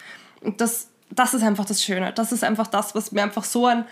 Und 0.42 0.62
das, 0.62 0.90
das 1.10 1.34
ist 1.34 1.44
einfach 1.44 1.66
das 1.66 1.84
Schöne. 1.84 2.14
Das 2.14 2.32
ist 2.32 2.44
einfach 2.44 2.68
das, 2.68 2.94
was 2.94 3.12
mir 3.12 3.24
einfach 3.24 3.44
so 3.44 3.66
ein 3.66 3.86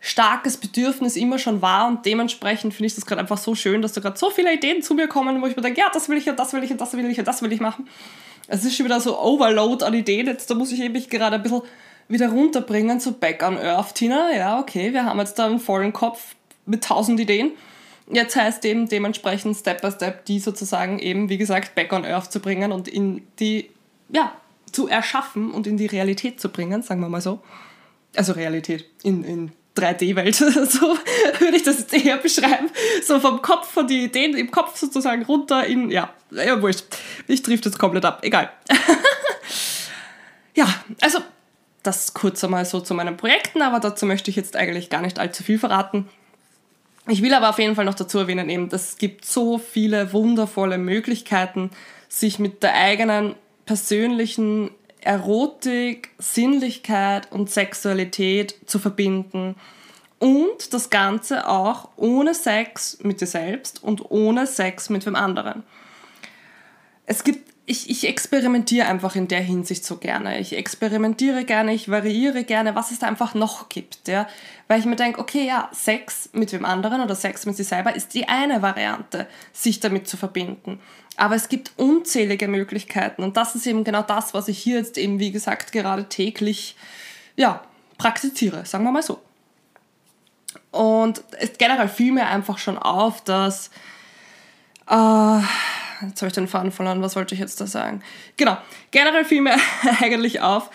starkes 0.00 0.56
Bedürfnis 0.56 1.14
immer 1.14 1.38
schon 1.38 1.62
war 1.62 1.86
und 1.86 2.04
dementsprechend 2.04 2.74
finde 2.74 2.88
ich 2.88 2.96
das 2.96 3.06
gerade 3.06 3.20
einfach 3.20 3.38
so 3.38 3.54
schön, 3.54 3.82
dass 3.82 3.92
da 3.92 4.00
gerade 4.00 4.18
so 4.18 4.30
viele 4.30 4.52
Ideen 4.52 4.82
zu 4.82 4.94
mir 4.94 5.06
kommen, 5.06 5.40
wo 5.40 5.46
ich 5.46 5.54
mir 5.54 5.62
denke, 5.62 5.78
ja, 5.78 5.90
das 5.92 6.08
will 6.08 6.18
ich 6.18 6.28
und 6.28 6.40
das 6.40 6.52
will 6.52 6.64
ich 6.64 6.72
und 6.72 6.80
das 6.80 6.92
will 6.94 7.08
ich 7.08 7.18
und 7.20 7.28
das 7.28 7.40
will 7.40 7.52
ich 7.52 7.60
machen. 7.60 7.88
Es 8.48 8.64
ist 8.64 8.76
schon 8.76 8.84
wieder 8.84 9.00
so 9.00 9.16
Overload 9.20 9.84
an 9.84 9.94
Ideen. 9.94 10.26
Jetzt 10.26 10.50
da 10.50 10.54
muss 10.54 10.72
ich 10.72 10.80
eben 10.80 11.08
gerade 11.08 11.36
ein 11.36 11.42
bisschen 11.42 11.62
wieder 12.12 12.28
runterbringen, 12.28 13.00
so 13.00 13.12
back 13.12 13.42
on 13.42 13.58
earth, 13.58 13.94
Tina. 13.94 14.32
Ja, 14.32 14.60
okay, 14.60 14.92
wir 14.92 15.04
haben 15.04 15.18
jetzt 15.18 15.38
da 15.38 15.46
einen 15.46 15.58
vollen 15.58 15.92
Kopf 15.92 16.34
mit 16.66 16.84
tausend 16.84 17.18
Ideen. 17.18 17.52
Jetzt 18.10 18.36
heißt 18.36 18.64
eben 18.64 18.88
dementsprechend 18.88 19.56
Step 19.56 19.80
by 19.80 19.90
Step 19.90 20.24
die 20.26 20.38
sozusagen 20.38 20.98
eben, 20.98 21.28
wie 21.28 21.38
gesagt, 21.38 21.74
back 21.74 21.92
on 21.92 22.04
earth 22.04 22.30
zu 22.30 22.40
bringen 22.40 22.72
und 22.72 22.88
in 22.88 23.26
die, 23.38 23.70
ja, 24.10 24.32
zu 24.70 24.88
erschaffen 24.88 25.50
und 25.50 25.66
in 25.66 25.76
die 25.76 25.86
Realität 25.86 26.40
zu 26.40 26.48
bringen, 26.48 26.82
sagen 26.82 27.00
wir 27.00 27.08
mal 27.08 27.20
so. 27.20 27.40
Also 28.14 28.32
Realität 28.32 28.84
in, 29.02 29.24
in 29.24 29.52
3D-Welt, 29.76 30.34
so 30.34 30.98
würde 31.38 31.56
ich 31.56 31.62
das 31.62 31.78
jetzt 31.78 31.94
eher 31.94 32.18
beschreiben. 32.18 32.70
So 33.04 33.20
vom 33.20 33.40
Kopf, 33.40 33.70
von 33.70 33.86
den 33.86 34.04
Ideen 34.04 34.36
im 34.36 34.50
Kopf 34.50 34.76
sozusagen 34.76 35.22
runter 35.22 35.64
in, 35.64 35.90
ja, 35.90 36.12
ja, 36.30 36.60
wurscht. 36.60 36.84
Ich 37.26 37.42
triff 37.42 37.62
das 37.62 37.78
komplett 37.78 38.04
ab, 38.04 38.20
egal. 38.22 38.50
ja, 40.54 40.66
also 41.00 41.20
das 41.82 42.14
kurz 42.14 42.42
einmal 42.44 42.64
so 42.64 42.80
zu 42.80 42.94
meinen 42.94 43.16
Projekten, 43.16 43.62
aber 43.62 43.80
dazu 43.80 44.06
möchte 44.06 44.30
ich 44.30 44.36
jetzt 44.36 44.56
eigentlich 44.56 44.90
gar 44.90 45.02
nicht 45.02 45.18
allzu 45.18 45.42
viel 45.42 45.58
verraten. 45.58 46.08
Ich 47.08 47.22
will 47.22 47.34
aber 47.34 47.50
auf 47.50 47.58
jeden 47.58 47.74
Fall 47.74 47.84
noch 47.84 47.94
dazu 47.94 48.18
erwähnen, 48.18 48.48
eben, 48.48 48.68
es 48.70 48.96
gibt 48.96 49.24
so 49.24 49.58
viele 49.58 50.12
wundervolle 50.12 50.78
Möglichkeiten, 50.78 51.70
sich 52.08 52.38
mit 52.38 52.62
der 52.62 52.74
eigenen 52.74 53.34
persönlichen 53.66 54.70
Erotik, 55.00 56.10
Sinnlichkeit 56.18 57.30
und 57.32 57.50
Sexualität 57.50 58.54
zu 58.66 58.78
verbinden. 58.78 59.56
Und 60.20 60.72
das 60.72 60.90
Ganze 60.90 61.48
auch 61.48 61.88
ohne 61.96 62.34
Sex 62.34 62.98
mit 63.02 63.20
dir 63.20 63.26
selbst 63.26 63.82
und 63.82 64.10
ohne 64.10 64.46
Sex 64.46 64.88
mit 64.88 65.04
wem 65.04 65.16
anderen. 65.16 65.64
Es 67.06 67.24
gibt, 67.24 67.51
ich, 67.64 67.88
ich 67.88 68.08
experimentiere 68.08 68.86
einfach 68.86 69.14
in 69.14 69.28
der 69.28 69.40
Hinsicht 69.40 69.84
so 69.84 69.96
gerne. 69.96 70.40
Ich 70.40 70.56
experimentiere 70.56 71.44
gerne, 71.44 71.72
ich 71.72 71.88
variiere 71.88 72.42
gerne, 72.42 72.74
was 72.74 72.90
es 72.90 72.98
da 72.98 73.06
einfach 73.06 73.34
noch 73.34 73.68
gibt. 73.68 74.08
Ja? 74.08 74.26
Weil 74.66 74.80
ich 74.80 74.84
mir 74.84 74.96
denke, 74.96 75.20
okay, 75.20 75.46
ja, 75.46 75.68
Sex 75.72 76.30
mit 76.32 76.52
wem 76.52 76.64
anderen 76.64 77.00
oder 77.00 77.14
Sex 77.14 77.46
mit 77.46 77.56
sich 77.56 77.68
selber 77.68 77.94
ist 77.94 78.14
die 78.14 78.28
eine 78.28 78.62
Variante, 78.62 79.28
sich 79.52 79.78
damit 79.78 80.08
zu 80.08 80.16
verbinden. 80.16 80.80
Aber 81.16 81.36
es 81.36 81.48
gibt 81.48 81.72
unzählige 81.76 82.48
Möglichkeiten 82.48 83.22
und 83.22 83.36
das 83.36 83.54
ist 83.54 83.66
eben 83.66 83.84
genau 83.84 84.02
das, 84.02 84.34
was 84.34 84.48
ich 84.48 84.58
hier 84.58 84.78
jetzt 84.78 84.98
eben, 84.98 85.20
wie 85.20 85.30
gesagt, 85.30 85.70
gerade 85.70 86.08
täglich 86.08 86.74
ja, 87.36 87.62
praktiziere, 87.96 88.64
sagen 88.64 88.84
wir 88.84 88.92
mal 88.92 89.02
so. 89.02 89.20
Und 90.70 91.22
es 91.38 91.52
generell 91.58 91.88
fiel 91.88 92.12
mir 92.12 92.26
einfach 92.26 92.58
schon 92.58 92.78
auf, 92.78 93.22
dass. 93.22 93.70
Äh, 94.88 95.42
jetzt 96.08 96.20
habe 96.20 96.28
ich 96.28 96.34
den 96.34 96.48
Faden 96.48 96.72
verloren, 96.72 97.02
was 97.02 97.16
wollte 97.16 97.34
ich 97.34 97.40
jetzt 97.40 97.60
da 97.60 97.66
sagen? 97.66 98.02
Genau, 98.36 98.56
generell 98.90 99.24
fiel 99.24 99.42
mir 99.42 99.56
eigentlich 100.00 100.40
auf, 100.40 100.70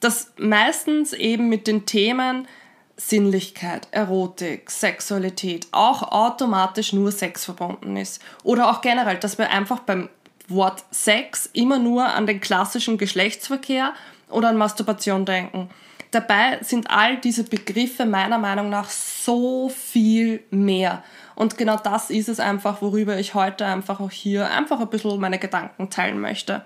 dass 0.00 0.32
meistens 0.38 1.12
eben 1.12 1.48
mit 1.48 1.66
den 1.66 1.86
Themen 1.86 2.48
Sinnlichkeit, 2.96 3.88
Erotik, 3.92 4.70
Sexualität 4.70 5.68
auch 5.72 6.02
automatisch 6.02 6.92
nur 6.92 7.12
Sex 7.12 7.46
verbunden 7.46 7.96
ist. 7.96 8.20
Oder 8.42 8.70
auch 8.70 8.82
generell, 8.82 9.16
dass 9.16 9.38
wir 9.38 9.50
einfach 9.50 9.80
beim 9.80 10.10
Wort 10.48 10.84
Sex 10.90 11.48
immer 11.52 11.78
nur 11.78 12.06
an 12.06 12.26
den 12.26 12.40
klassischen 12.40 12.98
Geschlechtsverkehr 12.98 13.94
oder 14.28 14.48
an 14.50 14.56
Masturbation 14.56 15.24
denken. 15.24 15.70
Dabei 16.10 16.58
sind 16.62 16.90
all 16.90 17.18
diese 17.18 17.44
Begriffe 17.44 18.04
meiner 18.04 18.38
Meinung 18.38 18.68
nach 18.68 18.88
so 18.88 19.68
viel 19.68 20.42
mehr. 20.50 21.04
Und 21.36 21.56
genau 21.56 21.76
das 21.76 22.10
ist 22.10 22.28
es 22.28 22.40
einfach, 22.40 22.82
worüber 22.82 23.18
ich 23.18 23.34
heute 23.34 23.64
einfach 23.64 24.00
auch 24.00 24.10
hier 24.10 24.50
einfach 24.50 24.80
ein 24.80 24.90
bisschen 24.90 25.20
meine 25.20 25.38
Gedanken 25.38 25.88
teilen 25.88 26.20
möchte. 26.20 26.64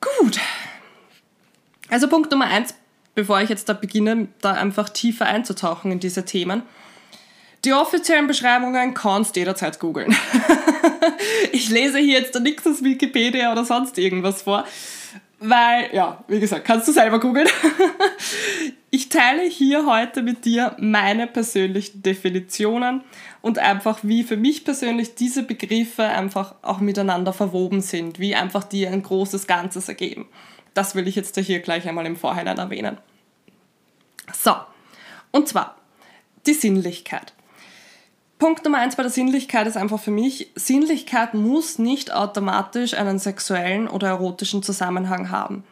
Gut. 0.00 0.40
Also 1.88 2.08
Punkt 2.08 2.30
Nummer 2.30 2.46
eins 2.46 2.74
bevor 3.18 3.40
ich 3.40 3.48
jetzt 3.48 3.68
da 3.68 3.72
beginne, 3.72 4.28
da 4.42 4.52
einfach 4.52 4.90
tiefer 4.90 5.26
einzutauchen 5.26 5.90
in 5.90 5.98
diese 5.98 6.24
Themen. 6.24 6.62
Die 7.64 7.72
offiziellen 7.72 8.28
Beschreibungen 8.28 8.94
kannst 8.94 9.34
du 9.34 9.40
jederzeit 9.40 9.80
googeln. 9.80 10.16
ich 11.52 11.68
lese 11.68 11.98
hier 11.98 12.20
jetzt 12.20 12.36
da 12.36 12.38
nichts 12.38 12.64
aus 12.64 12.84
Wikipedia 12.84 13.50
oder 13.50 13.64
sonst 13.64 13.98
irgendwas 13.98 14.42
vor, 14.42 14.64
weil, 15.40 15.94
ja, 15.94 16.24
wie 16.26 16.40
gesagt, 16.40 16.64
kannst 16.64 16.88
du 16.88 16.92
selber 16.92 17.20
googeln. 17.20 17.48
ich 18.90 19.08
teile 19.08 19.42
hier 19.42 19.86
heute 19.86 20.22
mit 20.22 20.44
dir 20.44 20.74
meine 20.78 21.26
persönlichen 21.26 22.02
Definitionen 22.02 23.02
und 23.40 23.58
einfach, 23.58 24.00
wie 24.02 24.24
für 24.24 24.36
mich 24.36 24.64
persönlich 24.64 25.14
diese 25.14 25.44
Begriffe 25.44 26.04
einfach 26.04 26.56
auch 26.62 26.80
miteinander 26.80 27.32
verwoben 27.32 27.80
sind, 27.80 28.18
wie 28.18 28.34
einfach 28.34 28.64
die 28.64 28.86
ein 28.86 29.02
großes 29.02 29.46
Ganzes 29.46 29.88
ergeben. 29.88 30.26
Das 30.74 30.94
will 30.94 31.06
ich 31.06 31.14
jetzt 31.14 31.38
hier 31.38 31.60
gleich 31.60 31.88
einmal 31.88 32.06
im 32.06 32.16
Vorhinein 32.16 32.58
erwähnen. 32.58 32.98
So, 34.32 34.54
und 35.30 35.48
zwar 35.48 35.76
die 36.46 36.54
Sinnlichkeit. 36.54 37.32
Punkt 38.38 38.64
Nummer 38.64 38.78
eins 38.78 38.94
bei 38.94 39.02
der 39.02 39.10
Sinnlichkeit 39.10 39.66
ist 39.66 39.76
einfach 39.76 39.98
für 39.98 40.12
mich, 40.12 40.52
Sinnlichkeit 40.54 41.34
muss 41.34 41.78
nicht 41.78 42.12
automatisch 42.12 42.94
einen 42.94 43.18
sexuellen 43.18 43.88
oder 43.88 44.08
erotischen 44.08 44.62
Zusammenhang 44.62 45.30
haben. 45.30 45.64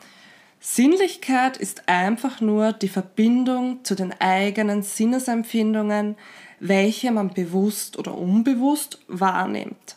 Sinnlichkeit 0.59 1.57
ist 1.57 1.89
einfach 1.89 2.41
nur 2.41 2.73
die 2.73 2.89
Verbindung 2.89 3.85
zu 3.85 3.95
den 3.95 4.13
eigenen 4.21 4.83
Sinnesempfindungen, 4.83 6.17
welche 6.59 7.13
man 7.13 7.33
bewusst 7.33 7.99
oder 7.99 8.17
unbewusst 8.17 8.99
wahrnimmt. 9.07 9.97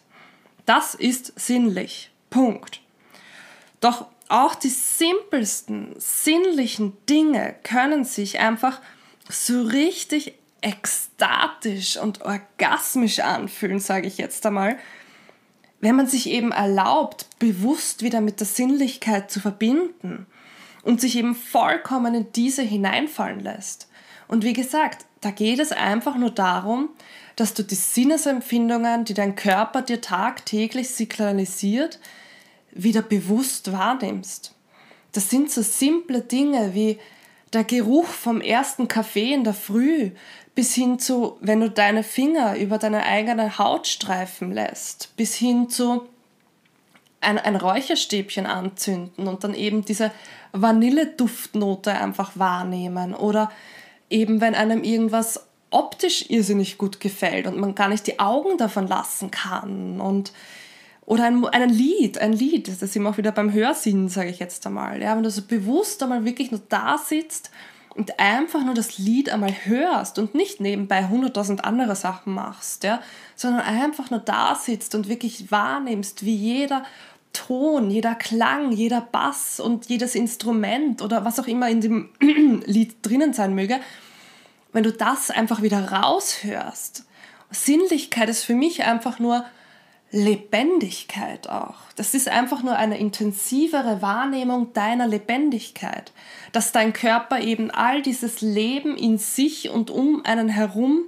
Das 0.68 0.94
ist 0.94 1.40
sinnlich. 1.40 2.12
Punkt. 2.30 2.82
Doch 3.82 4.06
auch 4.28 4.54
die 4.54 4.70
simpelsten 4.70 5.96
sinnlichen 5.98 6.96
Dinge 7.10 7.56
können 7.64 8.06
sich 8.06 8.40
einfach 8.40 8.80
so 9.28 9.64
richtig 9.64 10.39
ekstatisch 10.62 11.98
und 11.98 12.22
orgasmisch 12.22 13.20
anfühlen, 13.20 13.80
sage 13.80 14.08
ich 14.08 14.18
jetzt 14.18 14.46
einmal, 14.46 14.78
wenn 15.82 15.96
man 15.96 16.08
sich 16.08 16.30
eben 16.30 16.52
erlaubt, 16.52 17.28
bewusst 17.40 18.04
wieder 18.04 18.22
mit 18.22 18.40
der 18.40 18.48
Sinnlichkeit 18.48 19.32
zu 19.32 19.40
verbinden 19.40 20.26
und 20.84 21.02
sich 21.02 21.18
eben 21.18 21.36
vollkommen 21.36 22.14
in 22.16 22.32
diese 22.34 22.62
hineinfallen 22.62 23.40
lässt. 23.40 23.88
Und 24.28 24.44
wie 24.44 24.54
gesagt, 24.54 25.06
da 25.22 25.32
geht 25.32 25.60
es 25.60 25.72
einfach 25.72 26.16
nur 26.16 26.32
darum, 26.32 26.90
dass 27.36 27.54
du 27.54 27.64
die 27.64 27.76
Sinnesempfindungen, 27.76 29.06
die 29.06 29.14
dein 29.14 29.36
Körper 29.36 29.82
dir 29.82 30.02
tagtäglich 30.02 30.90
signalisiert, 30.90 32.00
wieder 32.72 33.02
bewusst 33.02 33.72
wahrnimmst. 33.72 34.54
Das 35.14 35.30
sind 35.30 35.52
so 35.52 35.62
simple 35.62 36.22
Dinge 36.22 36.74
wie 36.74 37.00
der 37.54 37.64
Geruch 37.64 38.06
vom 38.06 38.42
ersten 38.42 38.88
Kaffee 38.88 39.34
in 39.34 39.44
der 39.44 39.54
Früh 39.54 40.12
bis 40.56 40.74
hin 40.74 41.00
zu, 41.00 41.38
wenn 41.42 41.62
du 41.62 41.70
deine 41.70 42.04
Finger 42.04 42.58
über 42.58 42.78
deine 42.78 43.04
eigene 43.06 43.58
Haut 43.58 43.88
streifen 43.88 44.52
lässt, 44.52 45.16
bis 45.16 45.36
hin 45.36 45.70
zu 45.70 46.08
ein, 47.22 47.38
ein 47.38 47.56
Räucherstäbchen 47.56 48.46
anzünden 48.46 49.28
und 49.28 49.44
dann 49.44 49.54
eben 49.54 49.86
diese 49.86 50.12
Vanilleduftnote 50.52 51.92
einfach 51.92 52.32
wahrnehmen 52.36 53.14
oder 53.14 53.52
eben 54.10 54.42
wenn 54.42 54.56
einem 54.56 54.84
irgendwas 54.84 55.46
optisch 55.70 56.30
irrsinnig 56.30 56.78
gut 56.78 57.00
gefällt 57.00 57.46
und 57.46 57.60
man 57.60 57.76
gar 57.76 57.90
nicht 57.90 58.08
die 58.08 58.20
Augen 58.20 58.58
davon 58.58 58.88
lassen 58.88 59.32
kann 59.32 60.02
und 60.02 60.34
oder 61.06 61.26
ein, 61.26 61.44
ein 61.46 61.70
Lied, 61.70 62.20
ein 62.20 62.34
Lied, 62.34 62.68
das 62.68 62.80
sind 62.80 63.02
wir 63.02 63.10
auch 63.10 63.18
wieder 63.18 63.32
beim 63.32 63.52
Hörsinn, 63.52 64.10
sage 64.10 64.30
ich 64.30 64.38
jetzt 64.38 64.66
einmal. 64.68 65.02
Ja, 65.02 65.16
wenn 65.16 65.24
du 65.24 65.32
so 65.32 65.42
bewusst 65.42 66.04
einmal 66.04 66.24
wirklich 66.24 66.52
nur 66.52 66.62
da 66.70 67.00
sitzt 67.00 67.50
und 67.96 68.20
einfach 68.20 68.64
nur 68.64 68.74
das 68.74 68.98
Lied 68.98 69.30
einmal 69.30 69.54
hörst 69.66 70.20
und 70.20 70.36
nicht 70.36 70.60
nebenbei 70.60 71.08
hunderttausend 71.08 71.66
andere 71.66 71.96
Sachen 71.96 72.34
machst, 72.34 72.84
ja, 72.84 73.02
sondern 73.36 73.62
einfach 73.62 74.10
nur 74.12 74.20
da 74.20 74.56
sitzt 74.56 74.96
und 74.96 75.10
wirklich 75.10 75.52
wahrnimmst, 75.52 76.24
wie 76.26 76.36
jeder 76.36 76.84
Ton, 77.34 77.92
jeder 77.92 78.16
Klang, 78.16 78.72
jeder 78.72 79.02
Bass 79.02 79.60
und 79.60 79.88
jedes 79.88 80.16
Instrument 80.16 81.02
oder 81.02 81.26
was 81.26 81.40
auch 81.40 81.48
immer 81.48 81.70
in 81.70 81.82
dem 81.82 82.10
Lied 82.66 82.98
drinnen 83.02 83.34
sein 83.34 83.54
möge, 83.54 83.80
wenn 84.74 84.84
du 84.84 84.92
das 84.92 85.30
einfach 85.30 85.62
wieder 85.62 85.92
raushörst. 85.92 87.06
Sinnlichkeit 87.52 88.30
ist 88.30 88.44
für 88.44 88.56
mich 88.56 88.84
einfach 88.84 89.20
nur 89.20 89.46
Lebendigkeit 90.12 91.50
auch. 91.50 91.76
Das 91.96 92.14
ist 92.14 92.28
einfach 92.28 92.64
nur 92.64 92.76
eine 92.76 92.98
intensivere 92.98 94.02
Wahrnehmung 94.02 94.74
deiner 94.74 95.08
Lebendigkeit, 95.08 96.12
dass 96.52 96.72
dein 96.72 96.94
Körper 96.94 97.40
eben 97.40 97.70
all 97.70 98.02
dieses 98.02 98.42
Leben 98.42 98.98
in 98.98 99.18
sich 99.18 99.70
und 99.70 99.92
um 99.92 100.26
einen 100.26 100.50
herum 100.50 101.06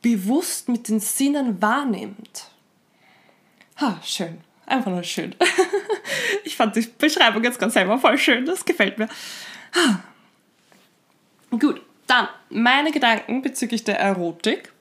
bewusst 0.00 0.68
mit 0.68 0.88
den 0.88 0.98
Sinnen 0.98 1.62
wahrnimmt. 1.62 2.48
Ha, 3.80 4.00
schön. 4.04 4.38
Einfach 4.66 4.90
nur 4.90 5.02
schön. 5.02 5.34
ich 6.44 6.56
fand 6.56 6.74
die 6.76 6.88
Beschreibung 6.98 7.44
jetzt 7.44 7.58
ganz 7.58 7.74
selber 7.74 7.98
voll 7.98 8.18
schön. 8.18 8.44
Das 8.44 8.64
gefällt 8.64 8.98
mir. 8.98 9.08
Gut, 11.50 11.82
dann 12.06 12.28
meine 12.50 12.90
Gedanken 12.90 13.42
bezüglich 13.42 13.84
der 13.84 13.98
Erotik. 13.98 14.71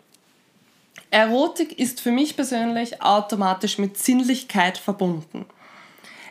Erotik 1.12 1.78
ist 1.78 2.00
für 2.00 2.12
mich 2.12 2.36
persönlich 2.36 3.02
automatisch 3.02 3.78
mit 3.78 3.98
Sinnlichkeit 3.98 4.78
verbunden. 4.78 5.46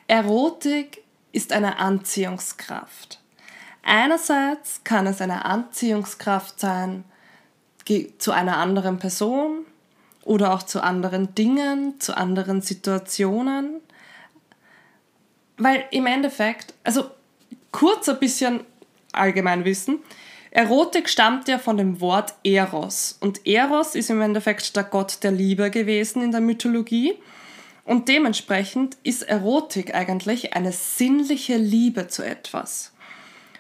Erotik 0.08 1.04
ist 1.32 1.52
eine 1.52 1.78
Anziehungskraft. 1.78 3.20
Einerseits 3.82 4.82
kann 4.82 5.06
es 5.06 5.20
eine 5.20 5.44
Anziehungskraft 5.44 6.58
sein 6.58 7.04
zu 8.18 8.30
einer 8.30 8.56
anderen 8.56 8.98
Person 8.98 9.66
oder 10.22 10.54
auch 10.54 10.62
zu 10.62 10.82
anderen 10.82 11.34
Dingen, 11.34 12.00
zu 12.00 12.16
anderen 12.16 12.62
Situationen. 12.62 13.80
Weil 15.58 15.84
im 15.90 16.06
Endeffekt, 16.06 16.72
also 16.84 17.10
kurz 17.72 18.08
ein 18.08 18.20
bisschen 18.20 18.60
Allgemeinwissen, 19.12 19.98
Erotik 20.50 21.08
stammt 21.08 21.48
ja 21.48 21.58
von 21.58 21.76
dem 21.76 22.00
Wort 22.00 22.34
Eros. 22.42 23.16
Und 23.20 23.46
Eros 23.46 23.94
ist 23.94 24.10
im 24.10 24.20
Endeffekt 24.20 24.74
der 24.74 24.84
Gott 24.84 25.18
der 25.22 25.30
Liebe 25.30 25.70
gewesen 25.70 26.22
in 26.22 26.32
der 26.32 26.40
Mythologie. 26.40 27.14
Und 27.84 28.08
dementsprechend 28.08 28.96
ist 29.02 29.22
Erotik 29.22 29.94
eigentlich 29.94 30.54
eine 30.54 30.72
sinnliche 30.72 31.56
Liebe 31.56 32.08
zu 32.08 32.22
etwas. 32.22 32.92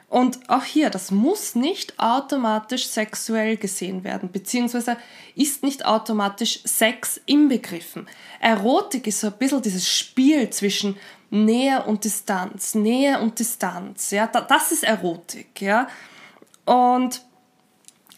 Und 0.08 0.40
auch 0.50 0.64
hier, 0.64 0.90
das 0.90 1.12
muss 1.12 1.54
nicht 1.54 2.00
automatisch 2.00 2.88
sexuell 2.88 3.56
gesehen 3.56 4.02
werden, 4.02 4.32
beziehungsweise 4.32 4.96
ist 5.36 5.62
nicht 5.62 5.86
automatisch 5.86 6.60
Sex 6.64 7.20
inbegriffen. 7.26 8.08
Erotik 8.40 9.06
ist 9.06 9.20
so 9.20 9.28
ein 9.28 9.38
bisschen 9.38 9.62
dieses 9.62 9.88
Spiel 9.88 10.50
zwischen 10.50 10.96
Nähe 11.30 11.84
und 11.84 12.04
Distanz, 12.04 12.74
Nähe 12.74 13.20
und 13.20 13.38
Distanz, 13.38 14.10
ja, 14.10 14.26
das 14.26 14.72
ist 14.72 14.82
Erotik, 14.82 15.62
ja. 15.62 15.86
Und 16.70 17.22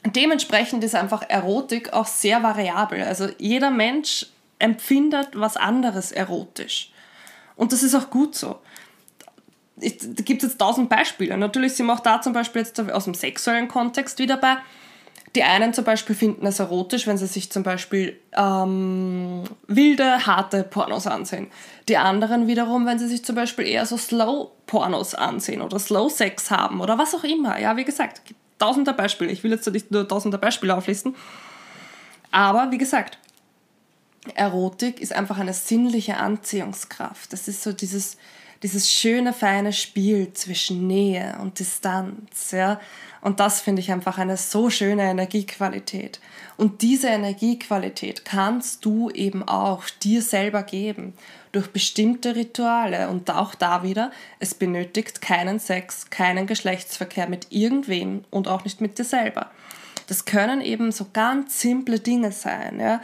dementsprechend 0.04 0.85
ist 0.85 0.94
einfach 0.94 1.23
Erotik 1.26 1.94
auch 1.94 2.06
sehr 2.06 2.42
variabel. 2.42 3.02
Also 3.02 3.28
jeder 3.38 3.71
Mensch 3.71 4.26
empfindet 4.59 5.28
was 5.32 5.56
anderes 5.56 6.12
erotisch. 6.12 6.92
Und 7.56 7.73
das 7.73 7.82
ist 7.82 7.94
auch 7.94 8.11
gut 8.11 8.35
so. 8.35 8.59
Ich, 9.80 9.97
da 10.00 10.23
gibt 10.23 10.42
es 10.42 10.50
jetzt 10.50 10.59
tausend 10.59 10.90
Beispiele. 10.90 11.35
Natürlich 11.38 11.73
sind 11.73 11.87
wir 11.87 11.94
auch 11.94 12.00
da 12.00 12.21
zum 12.21 12.35
Beispiel 12.35 12.61
jetzt 12.61 12.78
aus 12.78 13.04
dem 13.04 13.14
sexuellen 13.14 13.68
Kontext 13.68 14.18
wieder 14.18 14.37
bei. 14.37 14.59
Die 15.35 15.44
einen 15.44 15.73
zum 15.73 15.85
Beispiel 15.85 16.14
finden 16.14 16.47
es 16.47 16.59
erotisch, 16.59 17.06
wenn 17.06 17.16
sie 17.16 17.26
sich 17.26 17.50
zum 17.50 17.62
Beispiel 17.62 18.21
ähm, 18.37 19.44
wilde, 19.66 20.26
harte 20.26 20.62
Pornos 20.62 21.06
ansehen. 21.06 21.50
Die 21.88 21.97
anderen 21.97 22.49
wiederum, 22.49 22.85
wenn 22.85 22.99
sie 22.99 23.09
sich 23.09 23.25
zum 23.25 23.35
Beispiel 23.35 23.66
eher 23.66 23.87
so 23.87 23.97
Slow-Pornos 23.97 25.14
ansehen 25.14 25.62
oder 25.62 25.78
Slow-Sex 25.78 26.50
haben 26.50 26.82
oder 26.82 26.99
was 26.99 27.14
auch 27.14 27.25
immer. 27.25 27.59
Ja, 27.59 27.78
wie 27.78 27.85
gesagt, 27.85 28.18
es 28.18 28.25
gibt 28.25 28.41
tausende 28.62 28.92
Beispiele. 28.92 29.33
Ich 29.33 29.42
will 29.42 29.50
jetzt 29.50 29.69
nicht 29.71 29.90
nur 29.90 30.07
tausende 30.07 30.38
Beispiele 30.38 30.76
auflisten. 30.76 31.16
Aber 32.31 32.71
wie 32.71 32.78
gesagt, 32.78 33.19
Erotik 34.35 35.00
ist 35.00 35.12
einfach 35.12 35.38
eine 35.38 35.52
sinnliche 35.52 36.16
Anziehungskraft. 36.16 37.33
Das 37.33 37.49
ist 37.49 37.62
so 37.62 37.73
dieses, 37.73 38.16
dieses 38.62 38.90
schöne, 38.90 39.33
feine 39.33 39.73
Spiel 39.73 40.33
zwischen 40.33 40.87
Nähe 40.87 41.37
und 41.40 41.59
Distanz. 41.59 42.52
Ja? 42.52 42.81
Und 43.21 43.40
das 43.40 43.61
finde 43.61 43.81
ich 43.81 43.90
einfach 43.90 44.19
eine 44.19 44.37
so 44.37 44.71
schöne 44.71 45.02
Energiequalität. 45.02 46.21
Und 46.57 46.83
diese 46.83 47.09
Energiequalität 47.09 48.25
kannst 48.25 48.85
du 48.85 49.11
eben 49.11 49.42
auch 49.42 49.85
dir 50.02 50.23
selber 50.23 50.62
geben 50.62 51.14
durch 51.50 51.73
bestimmte 51.73 52.37
Rituale. 52.37 53.09
Und 53.09 53.31
auch 53.31 53.54
da 53.54 53.83
wieder, 53.83 54.12
es 54.38 54.54
benötigt 54.54 55.21
keinen 55.21 55.59
Sex, 55.59 56.11
keinen 56.11 56.47
Geschlechtsverkehr 56.47 57.28
mit 57.28 57.49
irgendwem 57.50 58.25
und 58.31 58.49
auch 58.49 58.64
nicht 58.64 58.81
mit 58.81 58.99
dir 58.99 59.04
selber. 59.04 59.50
Das 60.07 60.25
können 60.25 60.61
eben 60.61 60.92
so 60.92 61.07
ganz 61.12 61.61
simple 61.61 61.99
Dinge 61.99 62.33
sein. 62.33 62.78
Ja? 62.78 63.00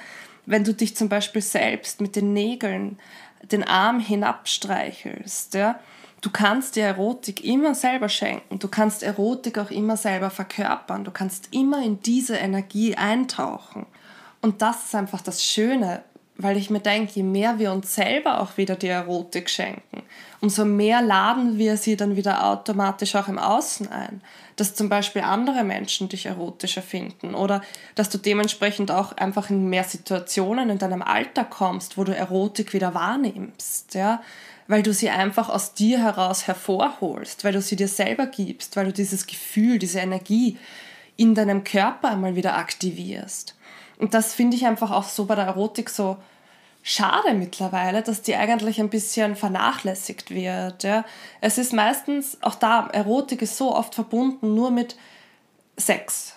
wenn 0.49 0.65
du 0.65 0.73
dich 0.73 0.97
zum 0.97 1.11
Beispiel 1.11 1.43
selbst 1.43 2.01
mit 2.01 2.17
den 2.17 2.33
Nägeln 2.33 2.99
den 3.43 3.65
Arm 3.65 4.01
hinabstreichelst, 4.01 5.55
ja, 5.55 5.79
du 6.21 6.31
kannst 6.31 6.77
dir 6.77 6.85
Erotik 6.85 7.45
immer 7.45 7.75
selber 7.75 8.09
schenken, 8.09 8.59
du 8.59 8.69
kannst 8.69 9.03
Erotik 9.03 9.59
auch 9.59 9.71
immer 9.71 9.97
selber 9.97 10.31
verkörpern, 10.31 11.05
du 11.05 11.11
kannst 11.11 11.49
immer 11.53 11.83
in 11.83 12.01
diese 12.03 12.37
Energie 12.37 12.97
eintauchen. 12.97 13.87
Und 14.41 14.63
das 14.63 14.85
ist 14.85 14.95
einfach 14.95 15.21
das 15.21 15.45
Schöne, 15.45 16.03
weil 16.39 16.57
ich 16.57 16.71
mir 16.71 16.81
denke, 16.81 17.13
je 17.15 17.25
mehr 17.25 17.59
wir 17.59 17.73
uns 17.73 17.97
selber 17.97 18.41
auch 18.41 18.57
wieder 18.57 18.77
die 18.77 18.87
Erotik 18.87 19.51
schenken, 19.51 20.03
umso 20.41 20.65
mehr 20.65 21.03
laden 21.03 21.59
wir 21.59 21.77
sie 21.77 21.97
dann 21.97 22.15
wieder 22.15 22.47
automatisch 22.47 23.17
auch 23.17 23.27
im 23.27 23.41
Außen 23.41 23.91
ein. 23.91 24.23
Dass 24.55 24.77
zum 24.77 24.89
Beispiel 24.89 25.23
andere 25.23 25.65
Menschen 25.65 26.09
dich 26.09 26.27
erotischer 26.27 26.83
finden 26.83 27.35
oder 27.35 27.61
dass 27.97 28.09
du 28.09 28.19
dementsprechend 28.19 28.93
auch 28.93 29.13
einfach 29.17 29.51
in 29.51 29.69
mehr 29.69 29.85
Situationen 29.85 30.71
in 30.71 30.79
deinem 30.79 31.03
Alter 31.03 31.45
kommst, 31.45 31.99
wo 31.99 32.05
du 32.05 32.17
Erotik 32.17 32.73
wieder 32.73 32.95
wahrnimmst, 32.95 33.95
ja, 33.95 34.23
weil 34.69 34.85
du 34.85 34.93
sie 34.93 35.11
einfach 35.11 35.49
aus 35.49 35.75
dir 35.75 36.01
heraus 36.01 36.47
hervorholst, 36.47 37.43
weil 37.43 37.53
du 37.53 37.61
sie 37.61 37.77
dir 37.77 37.89
selber 37.89 38.27
gibst, 38.27 38.77
weil 38.77 38.87
du 38.87 38.93
dieses 38.93 39.27
Gefühl, 39.27 39.79
diese 39.79 39.99
Energie 39.99 40.57
in 41.17 41.35
deinem 41.35 41.65
Körper 41.65 42.11
einmal 42.11 42.37
wieder 42.37 42.57
aktivierst. 42.57 43.58
Und 43.99 44.15
das 44.15 44.33
finde 44.33 44.57
ich 44.57 44.67
einfach 44.67 44.91
auch 44.91 45.05
so 45.05 45.27
bei 45.27 45.35
der 45.35 45.47
Erotik 45.47 45.91
so 45.91 46.17
schade 46.83 47.35
mittlerweile, 47.35 48.03
dass 48.03 48.23
die 48.23 48.37
eigentlich 48.37 48.81
ein 48.81 48.89
bisschen 48.89 49.37
vernachlässigt 49.37 50.31
wird. 50.31 50.85
Ja. 50.85 51.05
Es 51.41 51.59
ist 51.59 51.73
meistens, 51.73 52.39
auch 52.41 52.55
da, 52.55 52.89
Erotik 52.93 53.43
ist 53.43 53.57
so 53.57 53.75
oft 53.75 53.95
verbunden 53.95 54.55
nur 54.55 54.71
mit 54.71 54.97
Sex. 55.77 56.35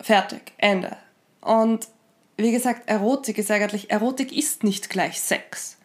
Fertig, 0.00 0.52
Ende. 0.58 0.96
Und 1.40 1.88
wie 2.36 2.52
gesagt, 2.52 2.88
Erotik 2.88 3.38
ist 3.38 3.50
eigentlich, 3.50 3.90
Erotik 3.90 4.32
ist 4.32 4.62
nicht 4.62 4.90
gleich 4.90 5.20
Sex. 5.20 5.78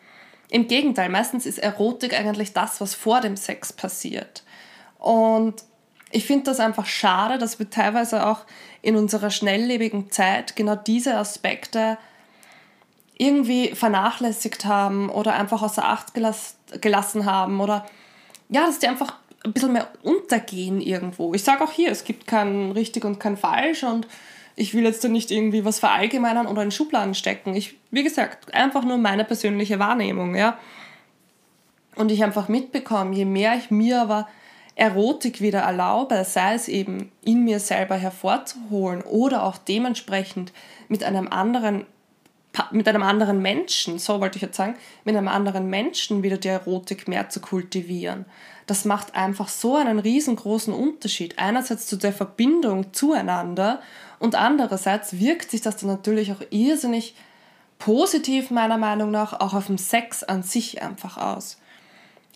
Im 0.50 0.68
Gegenteil, 0.68 1.10
meistens 1.10 1.48
ist 1.48 1.58
Erotik 1.58 2.14
eigentlich 2.14 2.54
das, 2.54 2.80
was 2.80 2.94
vor 2.94 3.22
dem 3.22 3.36
Sex 3.36 3.74
passiert. 3.74 4.44
Und 5.00 5.64
ich 6.14 6.26
finde 6.26 6.46
das 6.46 6.60
einfach 6.60 6.86
schade, 6.86 7.38
dass 7.38 7.58
wir 7.58 7.70
teilweise 7.70 8.28
auch 8.28 8.42
in 8.82 8.96
unserer 8.96 9.32
schnelllebigen 9.32 10.12
Zeit 10.12 10.56
genau 10.56 10.76
diese 10.76 11.16
Aspekte 11.18 11.98
irgendwie 13.18 13.70
vernachlässigt 13.70 14.66
haben 14.66 15.10
oder 15.10 15.34
einfach 15.34 15.64
außer 15.64 15.84
Acht 15.84 16.14
gelass, 16.14 16.58
gelassen 16.82 17.26
haben 17.26 17.62
oder 17.62 17.86
ja, 18.50 18.66
dass 18.66 18.80
die 18.80 18.88
einfach 18.88 19.16
ein 19.44 19.54
bisschen 19.54 19.74
mehr 19.74 19.88
untergehen 20.04 20.82
irgendwo. 20.82 21.34
Ich 21.34 21.44
sage 21.44 21.64
auch 21.64 21.72
hier, 21.72 21.92
es 21.92 22.04
gibt 22.04 22.28
kein 22.28 22.72
richtig 22.72 23.06
und 23.06 23.20
kein 23.20 23.36
falsch 23.36 23.84
und 23.84 24.08
ich 24.56 24.76
will 24.76 24.84
jetzt 24.84 25.04
da 25.04 25.08
nicht 25.08 25.32
irgendwie 25.32 25.66
was 25.66 25.80
verallgemeinern 25.80 26.46
oder 26.46 26.62
in 26.62 26.72
Schubladen 26.72 27.16
stecken. 27.16 27.56
Ich, 27.56 27.76
wie 27.90 28.04
gesagt, 28.04 28.54
einfach 28.54 28.84
nur 28.84 28.98
meine 28.98 29.26
persönliche 29.26 29.80
Wahrnehmung, 29.80 30.36
ja. 30.36 30.60
Und 31.96 32.12
ich 32.12 32.24
einfach 32.24 32.50
mitbekomme, 32.50 33.16
je 33.16 33.26
mehr 33.26 33.56
ich 33.56 33.72
mir 33.72 34.02
aber 34.02 34.28
Erotik 34.76 35.40
wieder 35.42 35.60
erlaube, 35.60 36.24
sei 36.26 36.56
es 36.56 36.68
eben 36.68 37.12
in 37.24 37.44
mir 37.44 37.60
selber 37.60 37.96
hervorzuholen 37.96 39.02
oder 39.02 39.44
auch 39.44 39.58
dementsprechend 39.58 40.52
mit 40.88 41.04
einem 41.04 41.28
anderen 41.28 41.86
mit 42.72 42.88
einem 42.88 43.02
anderen 43.02 43.42
Menschen, 43.42 43.98
so 43.98 44.22
wollte 44.22 44.36
ich 44.38 44.44
jetzt 44.44 44.58
sagen, 44.58 44.76
mit 45.06 45.16
einem 45.16 45.28
anderen 45.28 45.72
Menschen 45.72 46.22
wieder 46.22 46.38
die 46.38 46.50
Erotik 46.50 47.08
mehr 47.08 47.30
zu 47.30 47.40
kultivieren. 47.40 48.26
Das 48.68 48.86
macht 48.86 49.16
einfach 49.16 49.48
so 49.48 49.76
einen 49.76 49.98
riesengroßen 49.98 50.72
Unterschied. 50.72 51.40
Einerseits 51.40 51.88
zu 51.88 51.96
der 51.96 52.14
Verbindung 52.14 52.94
zueinander 52.94 53.82
und 54.20 54.36
andererseits 54.36 55.20
wirkt 55.20 55.50
sich 55.50 55.62
das 55.62 55.78
dann 55.78 55.90
natürlich 55.90 56.32
auch 56.32 56.42
irrsinnig 56.52 57.16
positiv 57.80 58.52
meiner 58.52 58.78
Meinung 58.78 59.12
nach 59.12 59.34
auch 59.34 59.54
auf 59.54 59.68
den 59.68 59.78
Sex 59.78 60.24
an 60.24 60.44
sich 60.44 60.82
einfach 60.82 61.18
aus. 61.18 61.58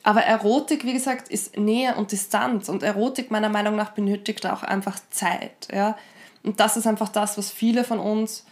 Aber 0.07 0.21
Erotik, 0.21 0.85
wie 0.85 0.93
gesagt, 0.93 1.27
ist 1.27 1.57
Nähe 1.57 1.95
und 1.95 2.13
Distanz 2.13 2.69
und 2.69 2.81
Erotik 2.81 3.29
meiner 3.29 3.49
Meinung 3.49 3.75
nach 3.75 3.89
benötigt 3.89 4.45
auch 4.45 4.63
einfach 4.63 4.97
Zeit. 5.09 5.67
Ja? 5.69 5.97
Und 6.43 6.61
das 6.61 6.77
ist 6.77 6.87
einfach 6.87 7.09
das, 7.09 7.37
was 7.37 7.51
viele 7.51 7.83
von 7.83 7.99
uns 7.99 8.45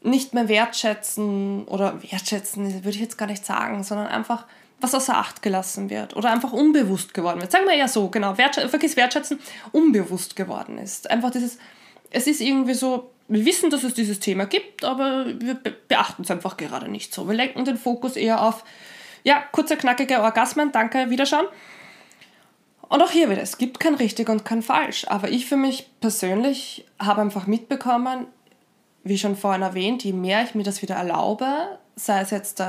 nicht 0.00 0.34
mehr 0.34 0.48
wertschätzen 0.48 1.64
oder 1.64 2.00
wertschätzen 2.04 2.72
würde 2.72 2.90
ich 2.90 3.00
jetzt 3.00 3.18
gar 3.18 3.26
nicht 3.26 3.44
sagen, 3.44 3.82
sondern 3.82 4.06
einfach 4.06 4.46
was 4.80 4.94
außer 4.94 5.16
Acht 5.16 5.42
gelassen 5.42 5.90
wird 5.90 6.14
oder 6.14 6.30
einfach 6.30 6.52
unbewusst 6.52 7.14
geworden 7.14 7.40
wird. 7.40 7.50
Sagen 7.50 7.66
wir 7.66 7.74
ja 7.74 7.88
so, 7.88 8.08
genau, 8.08 8.38
Wertsch 8.38 8.60
vergiss 8.68 8.96
wertschätzen, 8.96 9.40
unbewusst 9.72 10.36
geworden 10.36 10.78
ist. 10.78 11.10
Einfach 11.10 11.32
dieses, 11.32 11.58
es 12.10 12.28
ist 12.28 12.40
irgendwie 12.40 12.74
so, 12.74 13.10
wir 13.26 13.44
wissen, 13.44 13.70
dass 13.70 13.82
es 13.82 13.92
dieses 13.92 14.20
Thema 14.20 14.46
gibt, 14.46 14.84
aber 14.84 15.26
wir 15.26 15.54
beachten 15.88 16.22
es 16.22 16.30
einfach 16.30 16.56
gerade 16.56 16.88
nicht 16.88 17.12
so. 17.12 17.26
Wir 17.26 17.34
lenken 17.34 17.64
den 17.64 17.76
Fokus 17.76 18.14
eher 18.14 18.40
auf 18.40 18.62
ja, 19.28 19.44
kurze, 19.52 19.76
knackige 19.76 20.22
Orgasmen, 20.22 20.72
danke, 20.72 21.10
Wiederschauen. 21.10 21.46
Und 22.88 23.02
auch 23.02 23.10
hier 23.10 23.28
wieder, 23.28 23.42
es 23.42 23.58
gibt 23.58 23.78
kein 23.78 23.94
richtig 23.94 24.30
und 24.30 24.46
kein 24.46 24.62
falsch. 24.62 25.04
Aber 25.06 25.28
ich 25.28 25.44
für 25.44 25.58
mich 25.58 25.90
persönlich 26.00 26.86
habe 26.98 27.20
einfach 27.20 27.46
mitbekommen, 27.46 28.26
wie 29.04 29.18
schon 29.18 29.36
vorhin 29.36 29.60
erwähnt, 29.60 30.02
je 30.02 30.14
mehr 30.14 30.44
ich 30.44 30.54
mir 30.54 30.62
das 30.62 30.80
wieder 30.80 30.94
erlaube, 30.94 31.78
sei 31.94 32.22
es 32.22 32.30
jetzt 32.30 32.64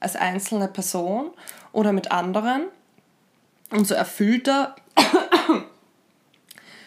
als 0.00 0.16
einzelne 0.16 0.66
Person 0.66 1.30
oder 1.70 1.92
mit 1.92 2.10
anderen, 2.10 2.62
umso 3.70 3.94
erfüllter 3.94 4.74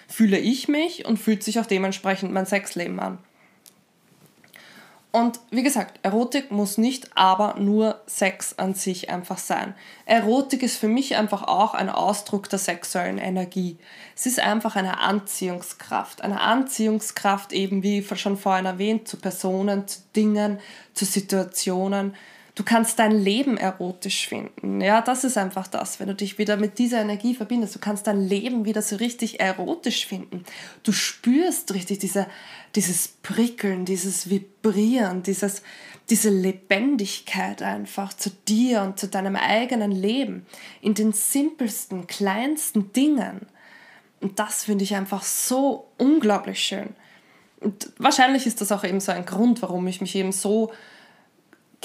fühle 0.10 0.38
ich 0.38 0.68
mich 0.68 1.06
und 1.06 1.20
fühlt 1.20 1.42
sich 1.42 1.58
auch 1.58 1.66
dementsprechend 1.66 2.34
mein 2.34 2.46
Sexleben 2.46 3.00
an. 3.00 3.20
Und 5.16 5.40
wie 5.50 5.64
gesagt, 5.64 6.02
Erotik 6.04 6.52
muss 6.52 6.78
nicht 6.78 7.16
aber 7.16 7.56
nur 7.58 8.02
Sex 8.06 8.60
an 8.60 8.74
sich 8.74 9.10
einfach 9.10 9.38
sein. 9.38 9.74
Erotik 10.06 10.62
ist 10.62 10.76
für 10.76 10.90
mich 10.90 11.16
einfach 11.16 11.44
auch 11.44 11.74
ein 11.74 11.88
Ausdruck 11.88 12.50
der 12.50 12.60
sexuellen 12.60 13.18
Energie. 13.18 13.78
Es 14.14 14.26
ist 14.26 14.42
einfach 14.42 14.76
eine 14.76 15.00
Anziehungskraft. 15.00 16.22
Eine 16.22 16.42
Anziehungskraft 16.42 17.54
eben, 17.54 17.82
wie 17.82 18.04
schon 18.04 18.36
vorhin 18.36 18.66
erwähnt, 18.66 19.08
zu 19.08 19.16
Personen, 19.16 19.88
zu 19.88 20.02
Dingen, 20.14 20.60
zu 20.94 21.06
Situationen. 21.06 22.14
Du 22.56 22.64
kannst 22.64 23.00
dein 23.00 23.12
Leben 23.12 23.58
erotisch 23.58 24.30
finden. 24.30 24.80
Ja, 24.80 25.02
das 25.02 25.26
ist 25.26 25.38
einfach 25.38 25.68
das, 25.68 26.00
wenn 26.00 26.08
du 26.08 26.16
dich 26.16 26.38
wieder 26.38 26.56
mit 26.56 26.80
dieser 26.80 27.02
Energie 27.02 27.36
verbindest. 27.36 27.76
Du 27.76 27.80
kannst 27.80 28.08
dein 28.08 28.22
Leben 28.22 28.64
wieder 28.64 28.82
so 28.82 28.96
richtig 28.96 29.42
erotisch 29.42 30.08
finden. 30.08 30.46
Du 30.84 30.94
spürst 30.94 31.74
richtig 31.74 32.00
diese, 32.00 32.28
dieses 32.76 33.10
Prickeln, 33.10 33.84
dieses 33.84 34.30
Vibrieren, 34.30 35.22
dieses, 35.22 35.64
diese 36.10 36.30
Lebendigkeit 36.30 37.62
einfach 37.62 38.14
zu 38.14 38.30
dir 38.48 38.84
und 38.84 39.00
zu 39.00 39.10
deinem 39.10 39.36
eigenen 39.36 39.92
Leben 39.92 40.46
in 40.82 40.94
den 40.94 41.12
simpelsten, 41.12 42.08
kleinsten 42.08 42.94
Dingen. 42.94 43.48
Und 44.22 44.40
das 44.40 44.64
finde 44.64 44.86
ich 44.86 44.96
einfach 44.96 45.24
so 45.24 45.90
unglaublich 45.98 46.60
schön. 46.60 46.96
Und 47.60 47.92
wahrscheinlich 47.98 48.48
ist 48.48 48.62
das 48.62 48.72
auch 48.72 48.86
eben 48.86 49.02
so 49.02 49.12
ein 49.12 49.26
Grund, 49.26 49.62
warum 49.62 49.86
ich 49.88 50.00
mich 50.00 50.16
eben 50.16 50.32
so 50.32 50.72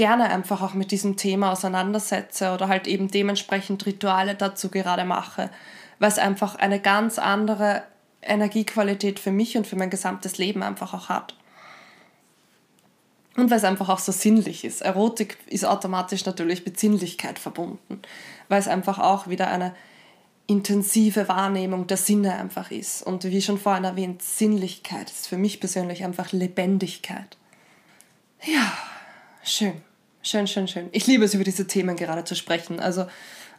gerne 0.01 0.31
einfach 0.31 0.63
auch 0.63 0.73
mit 0.73 0.93
diesem 0.93 1.19
Thema 1.19 1.53
auseinandersetze 1.53 2.55
oder 2.55 2.69
halt 2.69 2.87
eben 2.87 3.09
dementsprechend 3.09 3.85
Rituale 3.85 4.35
dazu 4.35 4.71
gerade 4.71 5.05
mache, 5.05 5.51
weil 5.99 6.09
es 6.09 6.17
einfach 6.17 6.55
eine 6.55 6.81
ganz 6.81 7.19
andere 7.19 7.83
Energiequalität 8.23 9.21
für 9.21 9.31
mich 9.31 9.59
und 9.59 9.67
für 9.67 9.77
mein 9.77 9.91
gesamtes 9.91 10.39
Leben 10.39 10.63
einfach 10.63 10.95
auch 10.95 11.11
hat. 11.11 11.35
Und 13.37 13.51
weil 13.51 13.59
es 13.59 13.65
einfach 13.65 13.91
auch 13.91 13.99
so 13.99 14.11
sinnlich 14.11 14.65
ist. 14.65 14.81
Erotik 14.81 15.37
ist 15.49 15.67
automatisch 15.67 16.25
natürlich 16.25 16.65
mit 16.65 16.81
Sinnlichkeit 16.81 17.39
verbunden, 17.39 18.01
weil 18.49 18.59
es 18.59 18.69
einfach 18.69 18.99
auch 18.99 19.29
wieder 19.29 19.49
eine 19.49 19.75
intensive 20.47 21.29
Wahrnehmung 21.29 21.87
der 21.89 21.99
Sinne 21.99 22.37
einfach 22.37 22.71
ist. 22.71 23.03
Und 23.03 23.25
wie 23.25 23.43
schon 23.43 23.59
vorhin 23.59 23.85
erwähnt, 23.85 24.23
Sinnlichkeit 24.23 25.11
ist 25.11 25.29
für 25.29 25.37
mich 25.37 25.61
persönlich 25.61 26.05
einfach 26.05 26.33
Lebendigkeit. 26.33 27.37
Ja, 28.43 28.73
schön. 29.43 29.83
Schön, 30.23 30.47
schön, 30.47 30.69
schön. 30.69 30.89
Ich 30.93 31.07
liebe 31.07 31.25
es, 31.25 31.33
über 31.33 31.45
diese 31.45 31.67
Themen 31.67 31.97
gerade 31.97 32.25
zu 32.25 32.35
sprechen. 32.35 32.79
Also 32.79 33.07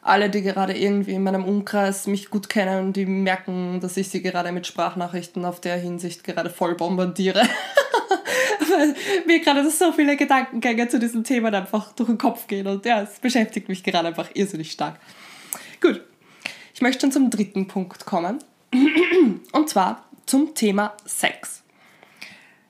alle, 0.03 0.29
die 0.29 0.43
gerade 0.43 0.77
irgendwie 0.77 1.13
in 1.13 1.23
meinem 1.23 1.43
Umkreis 1.43 2.05
mich 2.05 2.29
gut 2.29 2.49
kennen, 2.49 2.93
die 2.93 3.05
merken, 3.07 3.79
dass 3.79 3.97
ich 3.97 4.09
sie 4.09 4.21
gerade 4.21 4.51
mit 4.51 4.67
Sprachnachrichten 4.67 5.43
auf 5.43 5.59
der 5.59 5.77
Hinsicht 5.77 6.23
gerade 6.23 6.51
voll 6.51 6.75
bombardiere. 6.75 7.41
Weil 8.59 8.95
mir 9.25 9.39
gerade 9.39 9.69
so 9.71 9.91
viele 9.91 10.15
Gedankengänge 10.15 10.87
zu 10.87 10.99
diesen 10.99 11.23
Themen 11.23 11.53
einfach 11.53 11.93
durch 11.93 12.09
den 12.09 12.19
Kopf 12.19 12.45
gehen. 12.45 12.67
Und 12.67 12.85
ja, 12.85 13.01
es 13.01 13.19
beschäftigt 13.19 13.67
mich 13.67 13.83
gerade 13.83 14.09
einfach 14.09 14.29
irrsinnig 14.35 14.71
stark. 14.71 14.99
Gut, 15.81 16.01
ich 16.75 16.81
möchte 16.81 17.01
schon 17.01 17.11
zum 17.11 17.31
dritten 17.31 17.67
Punkt 17.67 18.05
kommen. 18.05 18.37
Und 19.51 19.69
zwar 19.69 20.05
zum 20.27 20.53
Thema 20.53 20.93
Sex. 21.05 21.63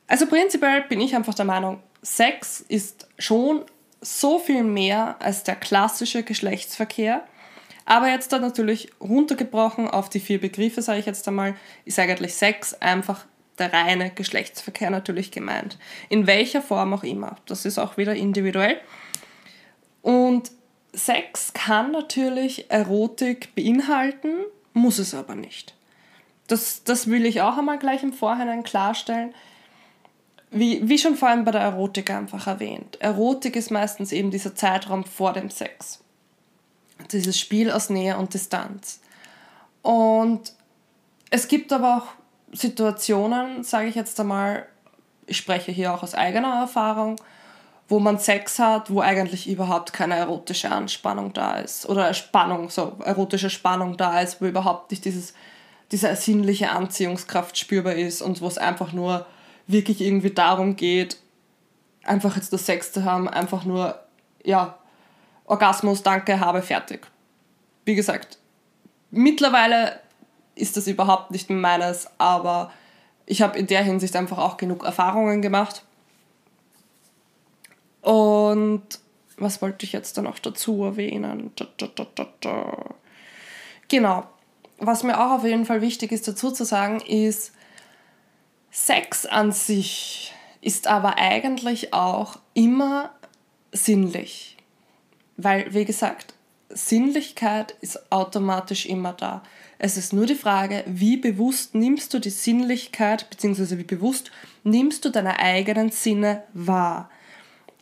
Also 0.08 0.28
prinzipiell 0.28 0.84
bin 0.84 1.02
ich 1.02 1.14
einfach 1.14 1.34
der 1.34 1.46
Meinung, 1.46 1.84
Sex 2.02 2.62
ist 2.68 3.08
schon 3.20 3.64
so 4.02 4.40
viel 4.40 4.64
mehr 4.64 5.16
als 5.20 5.44
der 5.44 5.56
klassische 5.56 6.24
Geschlechtsverkehr. 6.24 7.24
Aber 7.86 8.10
jetzt 8.10 8.32
dann 8.34 8.42
natürlich 8.42 8.90
runtergebrochen 9.00 9.90
auf 9.90 10.10
die 10.10 10.20
vier 10.20 10.42
Begriffe, 10.42 10.82
sage 10.82 11.00
ich 11.00 11.06
jetzt 11.06 11.28
einmal, 11.28 11.56
ist 11.86 12.00
eigentlich 12.00 12.36
Sex 12.36 12.74
einfach 12.76 13.26
der 13.60 13.74
reine 13.74 14.10
Geschlechtsverkehr 14.10 14.90
natürlich 14.90 15.32
gemeint. 15.32 15.78
In 16.10 16.26
welcher 16.26 16.62
Form 16.62 16.94
auch 16.94 17.04
immer. 17.04 17.36
Das 17.46 17.66
ist 17.66 17.78
auch 17.78 17.98
wieder 17.98 18.16
individuell. 18.16 18.80
Und 20.02 20.52
Sex 20.94 21.54
kann 21.54 21.92
natürlich 21.92 22.70
Erotik 22.72 23.56
beinhalten, 23.56 24.40
muss 24.74 25.00
es 25.00 25.14
aber 25.14 25.36
nicht. 25.36 25.76
Das, 26.48 26.84
das 26.84 27.08
will 27.08 27.26
ich 27.26 27.42
auch 27.42 27.58
einmal 27.58 27.78
gleich 27.78 28.04
im 28.04 28.14
Vorhinein 28.14 28.64
klarstellen 28.64 29.34
wie, 30.52 30.88
wie 30.88 30.98
schon 30.98 31.16
vorhin 31.16 31.46
bei 31.46 31.52
der 31.52 31.62
Erotik 31.62 32.12
einfach 32.12 32.46
erwähnt, 32.46 33.00
Erotik 33.00 33.56
ist 33.56 33.72
meistens 33.72 34.12
eben 34.12 34.32
dieser 34.32 34.54
Zeitraum 34.54 35.06
vor 35.06 35.32
dem 35.34 35.50
Sex. 35.50 36.04
Dieses 37.12 37.40
Spiel 37.40 37.72
aus 37.72 37.90
Nähe 37.90 38.18
und 38.18 38.34
Distanz. 38.34 39.00
Und 39.82 40.54
es 41.30 41.48
gibt 41.48 41.72
aber 41.72 41.98
auch 41.98 42.56
Situationen, 42.56 43.64
sage 43.64 43.88
ich 43.88 43.96
jetzt 43.96 44.20
einmal, 44.20 44.68
ich 45.26 45.38
spreche 45.38 45.72
hier 45.72 45.94
auch 45.94 46.04
aus 46.04 46.14
eigener 46.14 46.60
Erfahrung, 46.60 47.16
wo 47.88 48.00
man 48.00 48.20
Sex 48.20 48.60
hat, 48.60 48.92
wo 48.92 49.00
eigentlich 49.00 49.50
überhaupt 49.50 49.94
keine 49.94 50.16
erotische 50.16 50.70
Anspannung 50.70 51.32
da 51.32 51.60
ist. 51.60 51.88
Oder 51.88 52.14
Spannung, 52.14 52.70
so 52.70 52.98
erotische 53.04 53.50
Spannung 53.50 53.96
da 53.96 54.20
ist, 54.20 54.42
wo 54.42 54.46
überhaupt 54.46 54.92
nicht 54.92 55.06
dieses, 55.06 55.34
diese 55.92 56.10
ersinnliche 56.10 56.72
Anziehungskraft 56.72 57.58
spürbar 57.58 57.96
ist 57.96 58.22
und 58.22 58.42
wo 58.42 58.48
es 58.48 58.58
einfach 58.58 58.92
nur 58.92 59.26
wirklich 59.72 60.02
irgendwie 60.02 60.32
darum 60.32 60.76
geht, 60.76 61.18
einfach 62.04 62.36
jetzt 62.36 62.54
das 62.54 62.66
Sex 62.66 62.92
zu 62.92 63.04
haben, 63.06 63.28
einfach 63.28 63.66
nur, 63.66 64.00
ja, 64.44 64.78
Orgasmus, 65.46 66.04
danke, 66.04 66.40
habe, 66.40 66.62
fertig. 66.62 67.08
Wie 67.86 67.96
gesagt, 67.96 68.38
mittlerweile 69.10 70.00
ist 70.56 70.78
das 70.78 70.88
überhaupt 70.88 71.32
nicht 71.32 71.50
meines, 71.50 72.08
aber 72.18 72.72
ich 73.26 73.42
habe 73.42 73.58
in 73.58 73.68
der 73.68 73.84
Hinsicht 73.84 74.16
einfach 74.16 74.38
auch 74.38 74.58
genug 74.58 74.84
Erfahrungen 74.84 75.42
gemacht. 75.42 75.84
Und 78.02 78.84
was 79.38 79.62
wollte 79.62 79.86
ich 79.86 79.94
jetzt 79.94 80.18
dann 80.18 80.26
noch 80.26 80.40
dazu 80.40 80.84
erwähnen? 80.84 81.52
Genau. 83.88 84.24
Was 84.78 85.04
mir 85.04 85.20
auch 85.20 85.38
auf 85.38 85.44
jeden 85.46 85.66
Fall 85.66 85.82
wichtig 85.82 86.12
ist 86.12 86.28
dazu 86.28 86.52
zu 86.52 86.66
sagen, 86.66 87.00
ist, 87.02 87.54
Sex 88.72 89.26
an 89.26 89.52
sich 89.52 90.34
ist 90.62 90.88
aber 90.88 91.18
eigentlich 91.18 91.94
auch 91.94 92.38
immer 92.54 93.12
sinnlich. 93.72 94.58
Weil, 95.38 95.74
wie 95.74 95.86
gesagt, 95.86 96.34
Sinnlichkeit 96.70 97.76
ist 97.82 98.12
automatisch 98.12 98.86
immer 98.86 99.14
da. 99.14 99.44
Es 99.78 99.98
ist 99.98 100.14
nur 100.14 100.26
die 100.26 100.36
Frage, 100.36 100.84
wie 100.88 101.18
bewusst 101.18 101.76
nimmst 101.76 102.14
du 102.14 102.20
die 102.20 102.30
Sinnlichkeit, 102.30 103.30
beziehungsweise 103.30 103.78
wie 103.78 103.84
bewusst 103.84 104.32
nimmst 104.64 105.04
du 105.04 105.10
deine 105.10 105.40
eigenen 105.40 105.90
Sinne 105.90 106.44
wahr. 106.54 107.10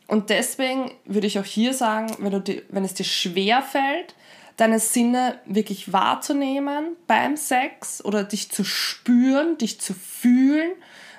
Und 0.08 0.30
deswegen 0.30 0.90
würde 1.04 1.26
ich 1.26 1.38
auch 1.38 1.44
hier 1.44 1.72
sagen, 1.72 2.16
wenn, 2.18 2.32
du 2.32 2.40
die, 2.40 2.62
wenn 2.70 2.84
es 2.84 2.94
dir 2.94 3.04
schwer 3.04 3.62
fällt, 3.62 4.14
deine 4.60 4.78
Sinne 4.78 5.38
wirklich 5.46 5.92
wahrzunehmen 5.92 6.96
beim 7.06 7.36
Sex 7.36 8.04
oder 8.04 8.24
dich 8.24 8.50
zu 8.50 8.62
spüren, 8.62 9.56
dich 9.56 9.80
zu 9.80 9.94
fühlen, 9.94 10.72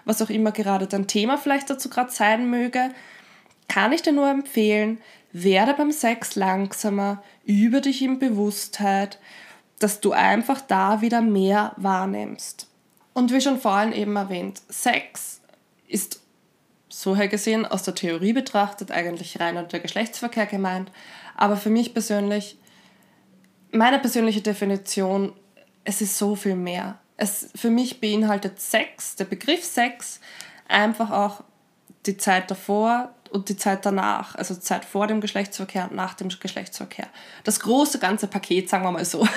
was 0.05 0.21
auch 0.21 0.29
immer 0.29 0.51
gerade 0.51 0.85
dein 0.85 1.07
Thema 1.07 1.37
vielleicht 1.37 1.69
dazu 1.69 1.89
gerade 1.89 2.11
sein 2.11 2.49
möge, 2.49 2.91
kann 3.67 3.93
ich 3.93 4.03
dir 4.03 4.13
nur 4.13 4.29
empfehlen, 4.29 4.99
werde 5.31 5.73
beim 5.73 5.91
Sex 5.91 6.35
langsamer, 6.35 7.23
übe 7.43 7.81
dich 7.81 8.03
in 8.03 8.19
Bewusstheit, 8.19 9.17
dass 9.79 10.01
du 10.01 10.11
einfach 10.11 10.61
da 10.61 11.01
wieder 11.01 11.21
mehr 11.21 11.73
wahrnimmst. 11.77 12.67
Und 13.13 13.33
wie 13.33 13.41
schon 13.41 13.59
vorhin 13.59 13.93
eben 13.93 14.15
erwähnt, 14.15 14.61
Sex 14.69 15.41
ist 15.87 16.21
so 16.89 17.15
her 17.15 17.27
gesehen 17.27 17.65
aus 17.65 17.83
der 17.83 17.95
Theorie 17.95 18.33
betrachtet 18.33 18.91
eigentlich 18.91 19.39
rein 19.39 19.57
unter 19.57 19.79
Geschlechtsverkehr 19.79 20.45
gemeint, 20.45 20.91
aber 21.35 21.57
für 21.57 21.69
mich 21.69 21.93
persönlich 21.93 22.57
meine 23.71 23.99
persönliche 23.99 24.41
Definition, 24.41 25.33
es 25.83 26.01
ist 26.01 26.17
so 26.17 26.35
viel 26.35 26.55
mehr. 26.55 26.97
Es, 27.17 27.49
für 27.55 27.69
mich 27.69 28.01
beinhaltet 28.01 28.59
Sex, 28.59 29.15
der 29.15 29.25
Begriff 29.25 29.63
Sex, 29.63 30.19
einfach 30.67 31.11
auch 31.11 31.43
die 32.05 32.17
Zeit 32.17 32.49
davor 32.49 33.13
und 33.31 33.49
die 33.49 33.57
Zeit 33.57 33.85
danach, 33.85 34.35
also 34.35 34.55
Zeit 34.55 34.85
vor 34.85 35.07
dem 35.07 35.21
Geschlechtsverkehr 35.21 35.87
und 35.89 35.95
nach 35.95 36.15
dem 36.15 36.29
Geschlechtsverkehr. 36.29 37.07
Das 37.43 37.59
große 37.59 37.99
ganze 37.99 38.27
Paket, 38.27 38.69
sagen 38.69 38.83
wir 38.83 38.91
mal 38.91 39.05
so. 39.05 39.27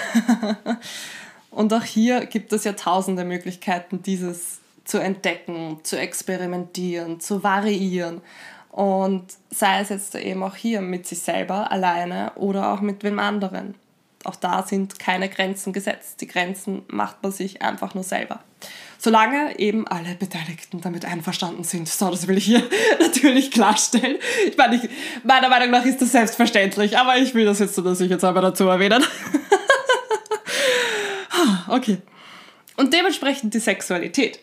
und 1.51 1.73
auch 1.73 1.85
hier 1.85 2.27
gibt 2.27 2.53
es 2.53 2.64
ja 2.64 2.73
tausende 2.73 3.25
Möglichkeiten, 3.25 4.03
dieses 4.03 4.61
zu 4.85 4.99
entdecken, 4.99 5.81
zu 5.83 5.99
experimentieren, 5.99 7.20
zu 7.20 7.42
variieren. 7.42 8.20
Und 8.70 9.27
sei 9.51 9.81
es 9.81 9.90
jetzt 9.90 10.14
eben 10.16 10.42
auch 10.42 10.57
hier 10.57 10.81
mit 10.81 11.07
sich 11.07 11.20
selber 11.20 11.70
alleine 11.70 12.33
oder 12.35 12.73
auch 12.73 12.81
mit 12.81 13.05
wem 13.05 13.18
anderen 13.20 13.75
auch 14.24 14.37
da 14.37 14.62
sind 14.62 14.98
keine 14.98 15.28
Grenzen 15.28 15.72
gesetzt. 15.72 16.20
Die 16.20 16.26
Grenzen 16.26 16.82
macht 16.88 17.22
man 17.22 17.32
sich 17.32 17.62
einfach 17.62 17.94
nur 17.94 18.04
selber. 18.04 18.40
Solange 18.98 19.58
eben 19.58 19.87
alle 19.87 20.14
Beteiligten 20.14 20.80
damit 20.80 21.04
einverstanden 21.04 21.64
sind. 21.64 21.88
So, 21.88 22.10
das 22.10 22.26
will 22.26 22.38
ich 22.38 22.44
hier 22.46 22.62
natürlich 23.00 23.50
klarstellen. 23.50 24.16
Ich 24.46 24.56
meine, 24.56 24.76
ich, 24.76 24.88
meiner 25.22 25.48
Meinung 25.48 25.70
nach 25.70 25.84
ist 25.84 26.00
das 26.00 26.12
selbstverständlich, 26.12 26.98
aber 26.98 27.18
ich 27.18 27.34
will 27.34 27.44
das 27.44 27.58
jetzt 27.58 27.74
so, 27.74 27.82
dass 27.82 28.00
ich 28.00 28.10
jetzt 28.10 28.24
aber 28.24 28.40
dazu 28.40 28.64
erwähnen. 28.64 29.04
okay. 31.68 31.98
Und 32.76 32.92
dementsprechend 32.92 33.54
die 33.54 33.60
Sexualität 33.60 34.40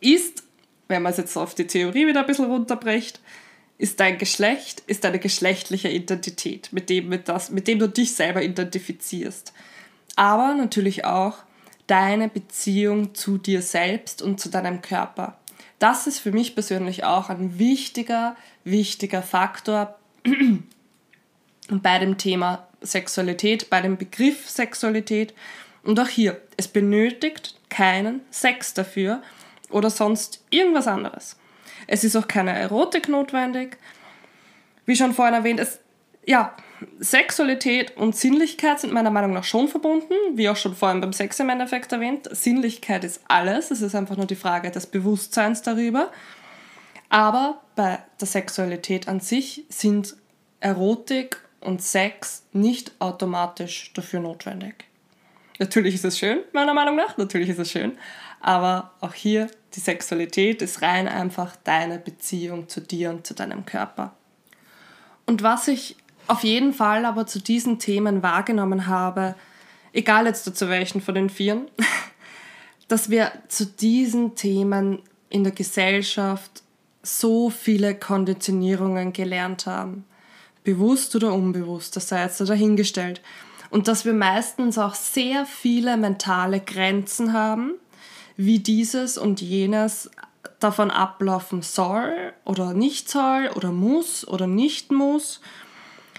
ist 0.00 0.42
wenn 0.88 1.02
man 1.02 1.10
es 1.10 1.18
jetzt 1.18 1.36
auf 1.36 1.54
die 1.54 1.66
Theorie 1.66 2.06
wieder 2.06 2.20
ein 2.20 2.26
bisschen 2.26 2.46
runterbricht, 2.46 3.20
ist 3.78 4.00
dein 4.00 4.18
Geschlecht, 4.18 4.82
ist 4.86 5.04
deine 5.04 5.18
geschlechtliche 5.18 5.88
Identität, 5.88 6.72
mit 6.72 6.88
dem, 6.88 7.08
mit, 7.08 7.28
das, 7.28 7.50
mit 7.50 7.68
dem 7.68 7.78
du 7.78 7.88
dich 7.88 8.14
selber 8.14 8.42
identifizierst. 8.42 9.52
Aber 10.16 10.54
natürlich 10.54 11.04
auch 11.04 11.38
deine 11.86 12.28
Beziehung 12.28 13.14
zu 13.14 13.38
dir 13.38 13.62
selbst 13.62 14.22
und 14.22 14.40
zu 14.40 14.48
deinem 14.48 14.82
Körper. 14.82 15.38
Das 15.78 16.06
ist 16.06 16.20
für 16.20 16.32
mich 16.32 16.54
persönlich 16.54 17.04
auch 17.04 17.28
ein 17.28 17.58
wichtiger, 17.58 18.36
wichtiger 18.64 19.22
Faktor 19.22 19.98
bei 21.68 21.98
dem 21.98 22.16
Thema 22.16 22.66
Sexualität, 22.80 23.68
bei 23.68 23.82
dem 23.82 23.98
Begriff 23.98 24.48
Sexualität. 24.48 25.34
Und 25.82 26.00
auch 26.00 26.08
hier, 26.08 26.40
es 26.56 26.66
benötigt 26.66 27.56
keinen 27.68 28.22
Sex 28.30 28.72
dafür 28.72 29.22
oder 29.70 29.90
sonst 29.90 30.42
irgendwas 30.50 30.88
anderes. 30.88 31.36
Es 31.86 32.04
ist 32.04 32.16
auch 32.16 32.28
keine 32.28 32.52
Erotik 32.52 33.08
notwendig. 33.08 33.78
Wie 34.84 34.96
schon 34.96 35.14
vorhin 35.14 35.34
erwähnt, 35.34 35.60
es, 35.60 35.80
ja, 36.24 36.54
Sexualität 36.98 37.96
und 37.96 38.14
Sinnlichkeit 38.14 38.80
sind 38.80 38.92
meiner 38.92 39.10
Meinung 39.10 39.32
nach 39.32 39.44
schon 39.44 39.68
verbunden, 39.68 40.14
wie 40.34 40.48
auch 40.48 40.56
schon 40.56 40.74
vorhin 40.74 41.00
beim 41.00 41.12
Sex 41.12 41.40
im 41.40 41.48
Endeffekt 41.48 41.92
erwähnt. 41.92 42.28
Sinnlichkeit 42.30 43.04
ist 43.04 43.22
alles, 43.28 43.70
es 43.70 43.82
ist 43.82 43.94
einfach 43.94 44.16
nur 44.16 44.26
die 44.26 44.36
Frage 44.36 44.70
des 44.70 44.86
Bewusstseins 44.86 45.62
darüber. 45.62 46.10
Aber 47.08 47.62
bei 47.76 47.98
der 48.20 48.26
Sexualität 48.26 49.08
an 49.08 49.20
sich 49.20 49.64
sind 49.68 50.16
Erotik 50.60 51.40
und 51.60 51.82
Sex 51.82 52.44
nicht 52.52 52.92
automatisch 52.98 53.92
dafür 53.94 54.20
notwendig. 54.20 54.84
Natürlich 55.58 55.94
ist 55.94 56.04
es 56.04 56.18
schön, 56.18 56.40
meiner 56.52 56.74
Meinung 56.74 56.96
nach, 56.96 57.16
natürlich 57.16 57.48
ist 57.48 57.58
es 57.58 57.70
schön, 57.70 57.96
aber 58.40 58.92
auch 59.00 59.14
hier 59.14 59.48
die 59.74 59.80
Sexualität 59.80 60.62
ist 60.62 60.82
rein 60.82 61.08
einfach 61.08 61.56
deine 61.56 61.98
Beziehung 61.98 62.68
zu 62.68 62.80
dir 62.80 63.10
und 63.10 63.26
zu 63.26 63.34
deinem 63.34 63.66
Körper. 63.66 64.14
Und 65.26 65.42
was 65.42 65.68
ich 65.68 65.96
auf 66.28 66.44
jeden 66.44 66.72
Fall 66.72 67.04
aber 67.04 67.26
zu 67.26 67.40
diesen 67.40 67.78
Themen 67.78 68.22
wahrgenommen 68.22 68.86
habe, 68.86 69.34
egal 69.92 70.26
jetzt 70.26 70.56
zu 70.56 70.68
welchen 70.68 71.00
von 71.00 71.14
den 71.14 71.30
Vieren, 71.30 71.68
dass 72.88 73.10
wir 73.10 73.32
zu 73.48 73.66
diesen 73.66 74.34
Themen 74.34 75.02
in 75.28 75.44
der 75.44 75.52
Gesellschaft 75.52 76.62
so 77.02 77.50
viele 77.50 77.94
Konditionierungen 77.94 79.12
gelernt 79.12 79.66
haben. 79.66 80.04
Bewusst 80.64 81.14
oder 81.14 81.32
unbewusst, 81.32 81.96
das 81.96 82.08
sei 82.08 82.22
jetzt 82.22 82.40
dahingestellt. 82.40 83.20
Und 83.70 83.88
dass 83.88 84.04
wir 84.04 84.12
meistens 84.12 84.78
auch 84.78 84.94
sehr 84.94 85.46
viele 85.46 85.96
mentale 85.96 86.60
Grenzen 86.60 87.32
haben, 87.32 87.74
wie 88.36 88.58
dieses 88.58 89.18
und 89.18 89.40
jenes 89.40 90.10
davon 90.60 90.90
ablaufen 90.90 91.62
soll 91.62 92.32
oder 92.44 92.74
nicht 92.74 93.08
soll 93.08 93.50
oder 93.54 93.72
muss 93.72 94.26
oder 94.26 94.46
nicht 94.46 94.92
muss 94.92 95.40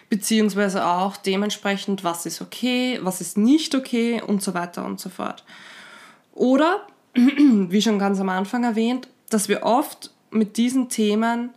beziehungsweise 0.10 0.86
auch 0.86 1.18
dementsprechend, 1.18 2.04
was 2.04 2.26
ist 2.26 2.42
okay, 2.42 3.00
was 3.02 3.22
ist 3.22 3.38
nicht 3.38 3.76
okay 3.76 4.22
und 4.22 4.42
so 4.42 4.54
weiter 4.54 4.86
und 4.86 5.00
so 5.00 5.10
fort. 5.10 5.44
Oder, 6.34 6.88
wie 7.14 7.82
schon 7.82 8.00
ganz 8.00 8.20
am 8.20 8.30
Anfang 8.30 8.64
erwähnt, 8.64 9.08
dass 9.30 9.50
wir 9.50 9.64
oft 9.64 10.12
mit 10.30 10.58
diesen 10.58 10.90
Themen 10.90 11.50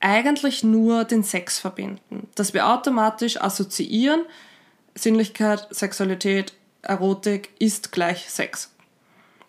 eigentlich 0.00 0.62
nur 0.62 1.04
den 1.04 1.24
Sex 1.24 1.58
verbinden. 1.58 2.28
Dass 2.34 2.54
wir 2.54 2.68
automatisch 2.68 3.40
assoziieren, 3.40 4.22
Sinnlichkeit, 4.94 5.66
Sexualität, 5.70 6.52
Erotik 6.82 7.50
ist 7.58 7.90
gleich 7.90 8.30
Sex. 8.30 8.75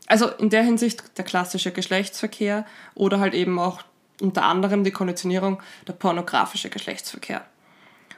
Also 0.07 0.29
in 0.29 0.49
der 0.49 0.63
Hinsicht 0.63 1.17
der 1.17 1.25
klassische 1.25 1.71
Geschlechtsverkehr 1.71 2.65
oder 2.95 3.19
halt 3.19 3.33
eben 3.33 3.59
auch 3.59 3.81
unter 4.21 4.43
anderem 4.43 4.83
die 4.83 4.91
Konditionierung 4.91 5.61
der 5.87 5.93
pornografische 5.93 6.69
Geschlechtsverkehr. 6.69 7.45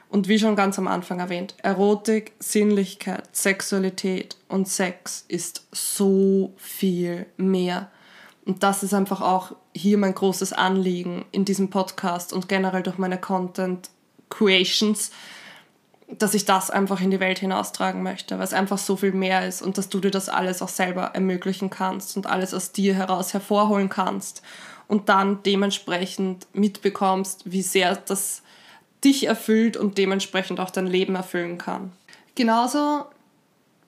Und 0.08 0.26
wie 0.26 0.38
schon 0.38 0.56
ganz 0.56 0.78
am 0.78 0.88
Anfang 0.88 1.20
erwähnt, 1.20 1.54
Erotik, 1.62 2.32
Sinnlichkeit, 2.40 3.28
Sexualität 3.34 4.36
und 4.48 4.66
Sex 4.66 5.24
ist 5.28 5.68
so 5.70 6.52
viel 6.56 7.26
mehr. 7.36 7.90
Und 8.44 8.62
das 8.64 8.82
ist 8.82 8.94
einfach 8.94 9.20
auch 9.20 9.54
hier 9.72 9.98
mein 9.98 10.14
großes 10.14 10.52
Anliegen 10.52 11.24
in 11.30 11.44
diesem 11.44 11.70
Podcast 11.70 12.32
und 12.32 12.48
generell 12.48 12.82
durch 12.82 12.98
meine 12.98 13.18
Content 13.18 13.90
Creations, 14.30 15.12
dass 16.18 16.34
ich 16.34 16.44
das 16.44 16.70
einfach 16.70 17.00
in 17.00 17.10
die 17.10 17.20
Welt 17.20 17.38
hinaustragen 17.38 18.02
möchte, 18.02 18.36
weil 18.36 18.44
es 18.44 18.52
einfach 18.52 18.78
so 18.78 18.96
viel 18.96 19.12
mehr 19.12 19.46
ist 19.46 19.62
und 19.62 19.78
dass 19.78 19.88
du 19.88 20.00
dir 20.00 20.10
das 20.10 20.28
alles 20.28 20.62
auch 20.62 20.68
selber 20.68 21.12
ermöglichen 21.14 21.70
kannst 21.70 22.16
und 22.16 22.26
alles 22.26 22.52
aus 22.54 22.72
dir 22.72 22.94
heraus 22.94 23.32
hervorholen 23.32 23.88
kannst 23.88 24.42
und 24.88 25.08
dann 25.08 25.42
dementsprechend 25.44 26.46
mitbekommst, 26.52 27.50
wie 27.50 27.62
sehr 27.62 27.96
das 27.96 28.42
dich 29.04 29.26
erfüllt 29.26 29.76
und 29.76 29.98
dementsprechend 29.98 30.60
auch 30.60 30.70
dein 30.70 30.86
Leben 30.86 31.14
erfüllen 31.14 31.58
kann. 31.58 31.92
Genauso 32.34 33.06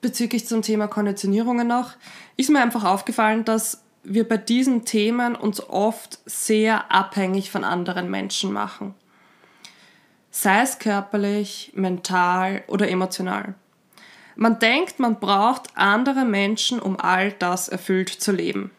bezüglich 0.03 0.45
zum 0.47 0.61
Thema 0.61 0.87
Konditionierungen 0.87 1.67
noch, 1.67 1.93
ist 2.37 2.51
mir 2.51 2.61
einfach 2.61 2.83
aufgefallen, 2.83 3.45
dass 3.45 3.81
wir 4.03 4.27
bei 4.27 4.37
diesen 4.37 4.85
Themen 4.85 5.35
uns 5.35 5.67
oft 5.67 6.19
sehr 6.25 6.91
abhängig 6.91 7.49
von 7.49 7.63
anderen 7.63 8.11
Menschen 8.11 8.51
machen. 8.51 8.93
Sei 10.35 10.61
es 10.61 10.79
körperlich, 10.79 11.73
mental 11.75 12.63
oder 12.65 12.89
emotional. 12.89 13.53
Man 14.35 14.57
denkt, 14.57 14.99
man 14.99 15.19
braucht 15.19 15.69
andere 15.75 16.25
Menschen, 16.25 16.79
um 16.79 16.99
all 16.99 17.33
das 17.33 17.69
erfüllt 17.69 18.09
zu 18.09 18.31
leben. 18.31 18.71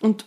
Und 0.00 0.26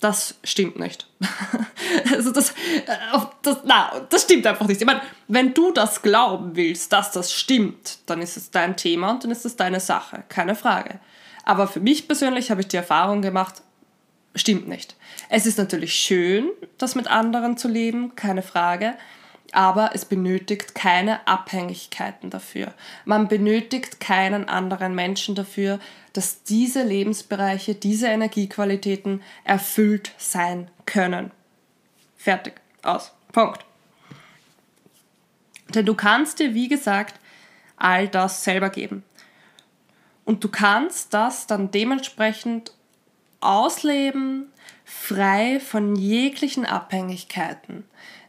das 0.00 0.34
stimmt 0.42 0.80
nicht. 0.80 1.06
also 2.12 2.32
das, 2.32 2.50
äh, 2.50 3.20
das, 3.42 3.58
na, 3.64 4.04
das 4.10 4.24
stimmt 4.24 4.48
einfach 4.48 4.66
nicht. 4.66 4.80
Ich 4.80 4.86
meine, 4.86 5.00
wenn 5.28 5.54
du 5.54 5.70
das 5.70 6.02
glauben 6.02 6.56
willst, 6.56 6.92
dass 6.92 7.12
das 7.12 7.32
stimmt, 7.32 8.00
dann 8.06 8.20
ist 8.20 8.36
es 8.36 8.50
dein 8.50 8.76
Thema 8.76 9.12
und 9.12 9.22
dann 9.22 9.30
ist 9.30 9.46
es 9.46 9.54
deine 9.54 9.78
Sache, 9.78 10.24
keine 10.28 10.56
Frage. 10.56 10.98
Aber 11.44 11.68
für 11.68 11.80
mich 11.80 12.08
persönlich 12.08 12.50
habe 12.50 12.62
ich 12.62 12.68
die 12.68 12.76
Erfahrung 12.76 13.22
gemacht, 13.22 13.62
stimmt 14.34 14.66
nicht. 14.66 14.96
Es 15.28 15.46
ist 15.46 15.56
natürlich 15.56 15.94
schön, 15.94 16.50
das 16.78 16.96
mit 16.96 17.06
anderen 17.06 17.56
zu 17.56 17.68
leben, 17.68 18.16
keine 18.16 18.42
Frage 18.42 18.96
aber 19.52 19.90
es 19.94 20.04
benötigt 20.04 20.74
keine 20.74 21.26
Abhängigkeiten 21.26 22.30
dafür. 22.30 22.74
Man 23.04 23.28
benötigt 23.28 24.00
keinen 24.00 24.48
anderen 24.48 24.94
Menschen 24.94 25.34
dafür, 25.34 25.78
dass 26.12 26.42
diese 26.42 26.82
Lebensbereiche, 26.82 27.74
diese 27.74 28.08
Energiequalitäten 28.08 29.22
erfüllt 29.44 30.12
sein 30.18 30.70
können. 30.86 31.30
Fertig. 32.16 32.54
Aus. 32.82 33.12
Punkt. 33.32 33.64
Denn 35.74 35.86
du 35.86 35.94
kannst 35.94 36.38
dir, 36.38 36.54
wie 36.54 36.68
gesagt, 36.68 37.20
all 37.76 38.08
das 38.08 38.44
selber 38.44 38.70
geben. 38.70 39.04
Und 40.24 40.42
du 40.42 40.48
kannst 40.48 41.14
das 41.14 41.46
dann 41.46 41.70
dementsprechend 41.70 42.72
ausleben, 43.40 44.52
frei 44.84 45.60
von 45.60 45.96
jeglichen 45.96 46.64
Abhängigkeiten 46.64 47.84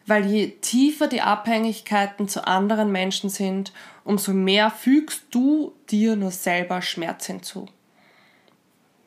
weil 0.08 0.26
je 0.26 0.52
tiefer 0.62 1.08
die 1.08 1.22
Abhängigkeiten 1.22 2.30
zu 2.30 2.48
anderen 2.48 2.91
Menschen 2.91 3.30
sind, 3.30 3.74
umso 4.06 4.34
mehr 4.34 4.72
fügst 4.72 5.24
du 5.32 5.74
dir 5.89 6.15
nur 6.15 6.32
selber 6.32 6.82
Schmerz 6.82 7.26
hinzu. 7.26 7.67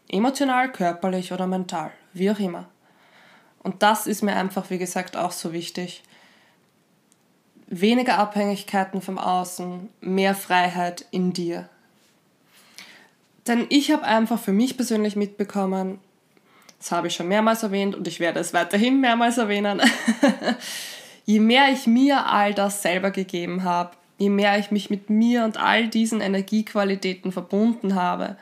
Emotional, 0.09 0.71
körperlich 0.71 1.33
oder 1.33 1.47
mental, 1.47 1.91
wie 2.13 2.31
auch 2.31 2.39
immer. 2.39 2.69
Und 3.63 3.83
das 3.83 4.07
ist 4.07 4.23
mir 4.23 4.37
einfach, 4.37 4.69
wie 4.69 4.79
gesagt, 4.79 5.17
auch 5.17 5.33
so 5.33 5.53
wichtig. 5.53 6.03
Weniger 7.67 8.19
Abhängigkeiten 8.19 9.01
vom 9.01 9.19
Außen, 9.19 9.89
mehr 10.01 10.35
Freiheit 10.35 11.07
in 11.11 11.33
dir. 11.33 11.69
Denn 13.47 13.67
ich 13.71 13.91
habe 13.91 14.05
einfach 14.05 14.39
für 14.39 14.53
mich 14.53 14.77
persönlich 14.77 15.17
mitbekommen, 15.17 15.99
das 16.81 16.93
habe 16.93 17.09
ich 17.09 17.15
schon 17.15 17.29
mehrmals 17.29 17.63
erwähnt 17.63 17.95
und 17.95 18.09
ich 18.09 18.21
werde 18.21 18.41
es 18.41 18.55
weiterhin 18.55 19.01
mehrmals 19.01 19.37
erwähnen. 19.37 19.83
je 21.27 21.39
mehr 21.39 21.71
ich 21.71 21.87
mir 21.87 22.27
all 22.27 22.55
das 22.55 22.81
selber 22.81 23.11
gegeben 23.11 23.65
habe, 23.65 23.91
je 24.17 24.31
mehr 24.31 24.59
ich 24.59 24.71
mich 24.71 24.89
mit 24.89 25.11
mir 25.11 25.45
und 25.45 25.59
all 25.59 25.89
diesen 25.89 26.23
Energiequalitäten 26.23 27.33
verbunden 27.33 27.95
habe, 27.95 28.37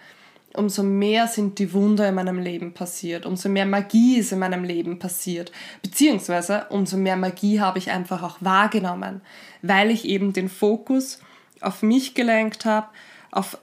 umso 0.54 0.84
mehr 0.84 1.26
sind 1.26 1.58
die 1.58 1.72
Wunder 1.72 2.08
in 2.08 2.14
meinem 2.14 2.38
Leben 2.38 2.74
passiert, 2.74 3.26
umso 3.26 3.48
mehr 3.48 3.66
Magie 3.66 4.18
ist 4.18 4.30
in 4.30 4.38
meinem 4.38 4.62
Leben 4.62 5.00
passiert, 5.00 5.50
beziehungsweise 5.82 6.66
umso 6.70 6.96
mehr 6.96 7.16
Magie 7.16 7.60
habe 7.60 7.78
ich 7.78 7.90
einfach 7.90 8.22
auch 8.22 8.36
wahrgenommen, 8.40 9.20
weil 9.62 9.90
ich 9.90 10.04
eben 10.04 10.32
den 10.32 10.48
Fokus 10.48 11.20
auf 11.60 11.82
mich 11.82 12.14
gelenkt 12.14 12.64
habe, 12.64 12.86
auf 13.32 13.58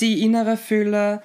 die 0.00 0.22
innere 0.22 0.56
Fülle 0.56 1.22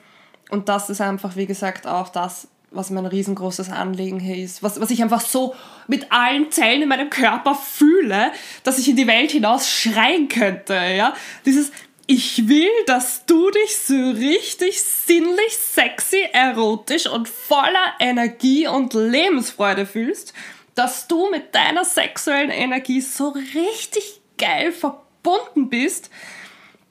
und 0.50 0.70
das 0.70 0.90
ist 0.92 1.02
einfach, 1.02 1.36
wie 1.36 1.48
gesagt, 1.48 1.88
auch 1.88 2.10
das, 2.10 2.48
was 2.74 2.90
mein 2.90 3.06
riesengroßes 3.06 3.70
Anliegen 3.70 4.20
hier 4.20 4.38
ist, 4.38 4.64
was, 4.64 4.80
was 4.80 4.92
ich 4.92 5.02
einfach 5.02 5.22
so 5.22 5.56
mit 5.88 6.12
allen 6.12 6.52
Zellen 6.52 6.82
in 6.82 6.90
meinem 6.90 7.10
Körper 7.10 7.56
fühle, 7.56 8.32
dass 8.64 8.80
ich 8.80 8.90
in 8.90 8.96
die 8.96 9.08
Welt 9.08 9.32
hinaus 9.32 9.70
schreien 9.70 10.28
könnte, 10.28 10.74
ja. 10.74 11.14
Dieses, 11.46 11.72
ich 12.08 12.50
will, 12.50 12.72
dass 12.86 13.26
du 13.26 13.50
dich 13.50 13.78
so 13.78 14.12
richtig 14.12 14.82
sinnlich, 14.82 15.58
sexy, 15.58 16.28
erotisch 16.34 17.08
und 17.08 17.30
voller 17.30 17.94
Energie 18.00 18.68
und 18.68 18.94
Lebensfreude 18.94 19.86
fühlst, 19.86 20.34
dass 20.76 21.08
du 21.08 21.30
mit 21.30 21.56
deiner 21.56 21.86
sexuellen 21.86 22.50
Energie 22.50 23.02
so 23.02 23.30
richtig 23.30 24.22
geil 24.38 24.72
verbunden 24.72 25.70
bist, 25.70 26.10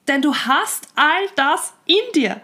denn 0.07 0.21
du 0.21 0.33
hast 0.33 0.87
all 0.95 1.27
das 1.35 1.73
in 1.85 2.11
dir. 2.15 2.41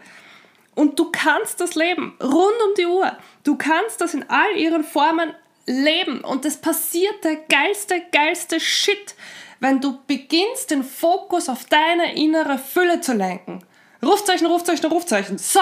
Und 0.80 0.98
du 0.98 1.12
kannst 1.12 1.60
das 1.60 1.76
leben, 1.76 2.16
rund 2.24 2.36
um 2.66 2.74
die 2.78 2.86
Uhr. 2.86 3.12
Du 3.44 3.58
kannst 3.58 4.00
das 4.00 4.14
in 4.14 4.24
all 4.30 4.56
ihren 4.56 4.86
Formen 4.86 5.34
leben. 5.66 6.22
Und 6.22 6.46
es 6.46 6.56
passiert 6.56 7.22
der 7.26 7.36
geilste, 7.36 8.02
geilste 8.14 8.62
Shit, 8.62 9.14
wenn 9.60 9.82
du 9.82 10.00
beginnst, 10.08 10.72
den 10.72 10.86
Fokus 10.86 11.50
auf 11.50 11.66
deine 11.66 12.16
innere 12.16 12.58
Fülle 12.58 13.02
zu 13.02 13.12
lenken. 13.12 13.62
Rufzeichen, 14.02 14.48
Rufzeichen, 14.48 14.86
Rufzeichen. 14.86 15.38
So. 15.38 15.60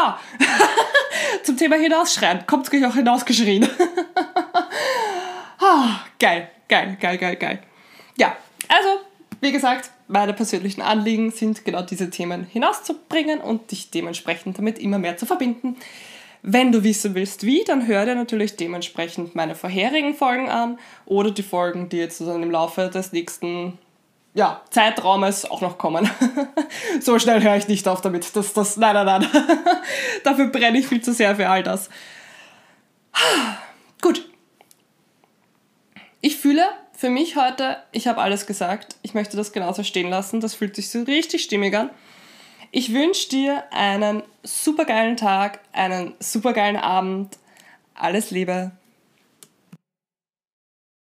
Zum 1.43 1.57
Thema 1.57 1.77
hinausschreien. 1.77 2.45
Kommt 2.45 2.69
gleich 2.69 2.85
auch 2.85 2.93
hinausgeschrien. 2.93 3.67
ah, 5.59 6.01
geil, 6.19 6.51
geil, 6.69 6.95
geil, 7.01 7.17
geil, 7.17 7.35
geil. 7.37 7.63
Ja, 8.17 8.37
also, 8.67 8.99
wie 9.41 9.51
gesagt, 9.51 9.89
meine 10.07 10.33
persönlichen 10.33 10.81
Anliegen 10.81 11.31
sind 11.31 11.65
genau 11.65 11.81
diese 11.81 12.09
Themen 12.09 12.45
hinauszubringen 12.45 13.39
und 13.39 13.71
dich 13.71 13.91
dementsprechend 13.91 14.57
damit 14.57 14.79
immer 14.79 14.99
mehr 14.99 15.17
zu 15.17 15.25
verbinden. 15.25 15.75
Wenn 16.43 16.71
du 16.71 16.83
wissen 16.83 17.13
willst, 17.15 17.45
wie, 17.45 17.63
dann 17.65 17.87
hör 17.87 18.05
dir 18.05 18.15
natürlich 18.15 18.55
dementsprechend 18.55 19.35
meine 19.35 19.55
vorherigen 19.55 20.13
Folgen 20.13 20.49
an 20.49 20.79
oder 21.05 21.31
die 21.31 21.43
Folgen, 21.43 21.89
die 21.89 21.97
jetzt 21.97 22.21
im 22.21 22.51
Laufe 22.51 22.89
des 22.89 23.11
nächsten 23.11 23.77
ja, 24.33 24.61
Zeitraumes 24.69 25.49
auch 25.49 25.61
noch 25.61 25.77
kommen. 25.77 26.09
so 27.01 27.17
schnell 27.17 27.41
höre 27.41 27.57
ich 27.57 27.67
nicht 27.67 27.87
auf 27.87 28.01
damit. 28.01 28.35
Das, 28.35 28.53
das, 28.53 28.77
nein, 28.77 28.93
nein, 28.93 29.05
nein. 29.05 29.27
Dafür 30.23 30.47
brenne 30.47 30.77
ich 30.77 30.87
viel 30.87 31.01
zu 31.01 31.11
sehr 31.11 31.35
für 31.35 31.49
all 31.49 31.63
das. 31.63 31.89
Gut. 34.01 34.29
Ich 36.21 36.37
fühle 36.37 36.63
für 36.97 37.11
mich 37.11 37.35
heute, 37.35 37.77
ich 37.91 38.07
habe 38.07 38.21
alles 38.21 38.47
gesagt. 38.47 38.95
Ich 39.03 39.13
möchte 39.13 39.37
das 39.37 39.53
genauso 39.53 39.83
stehen 39.83 40.09
lassen. 40.09 40.41
Das 40.41 40.55
fühlt 40.55 40.75
sich 40.75 40.89
so 40.89 41.03
richtig 41.03 41.43
stimmig 41.43 41.77
an. 41.77 41.91
Ich 42.71 42.91
wünsche 42.91 43.29
dir 43.29 43.63
einen 43.71 44.23
supergeilen 44.41 45.15
Tag, 45.15 45.59
einen 45.73 46.15
supergeilen 46.19 46.75
Abend. 46.75 47.37
Alles 47.93 48.31
Liebe. 48.31 48.71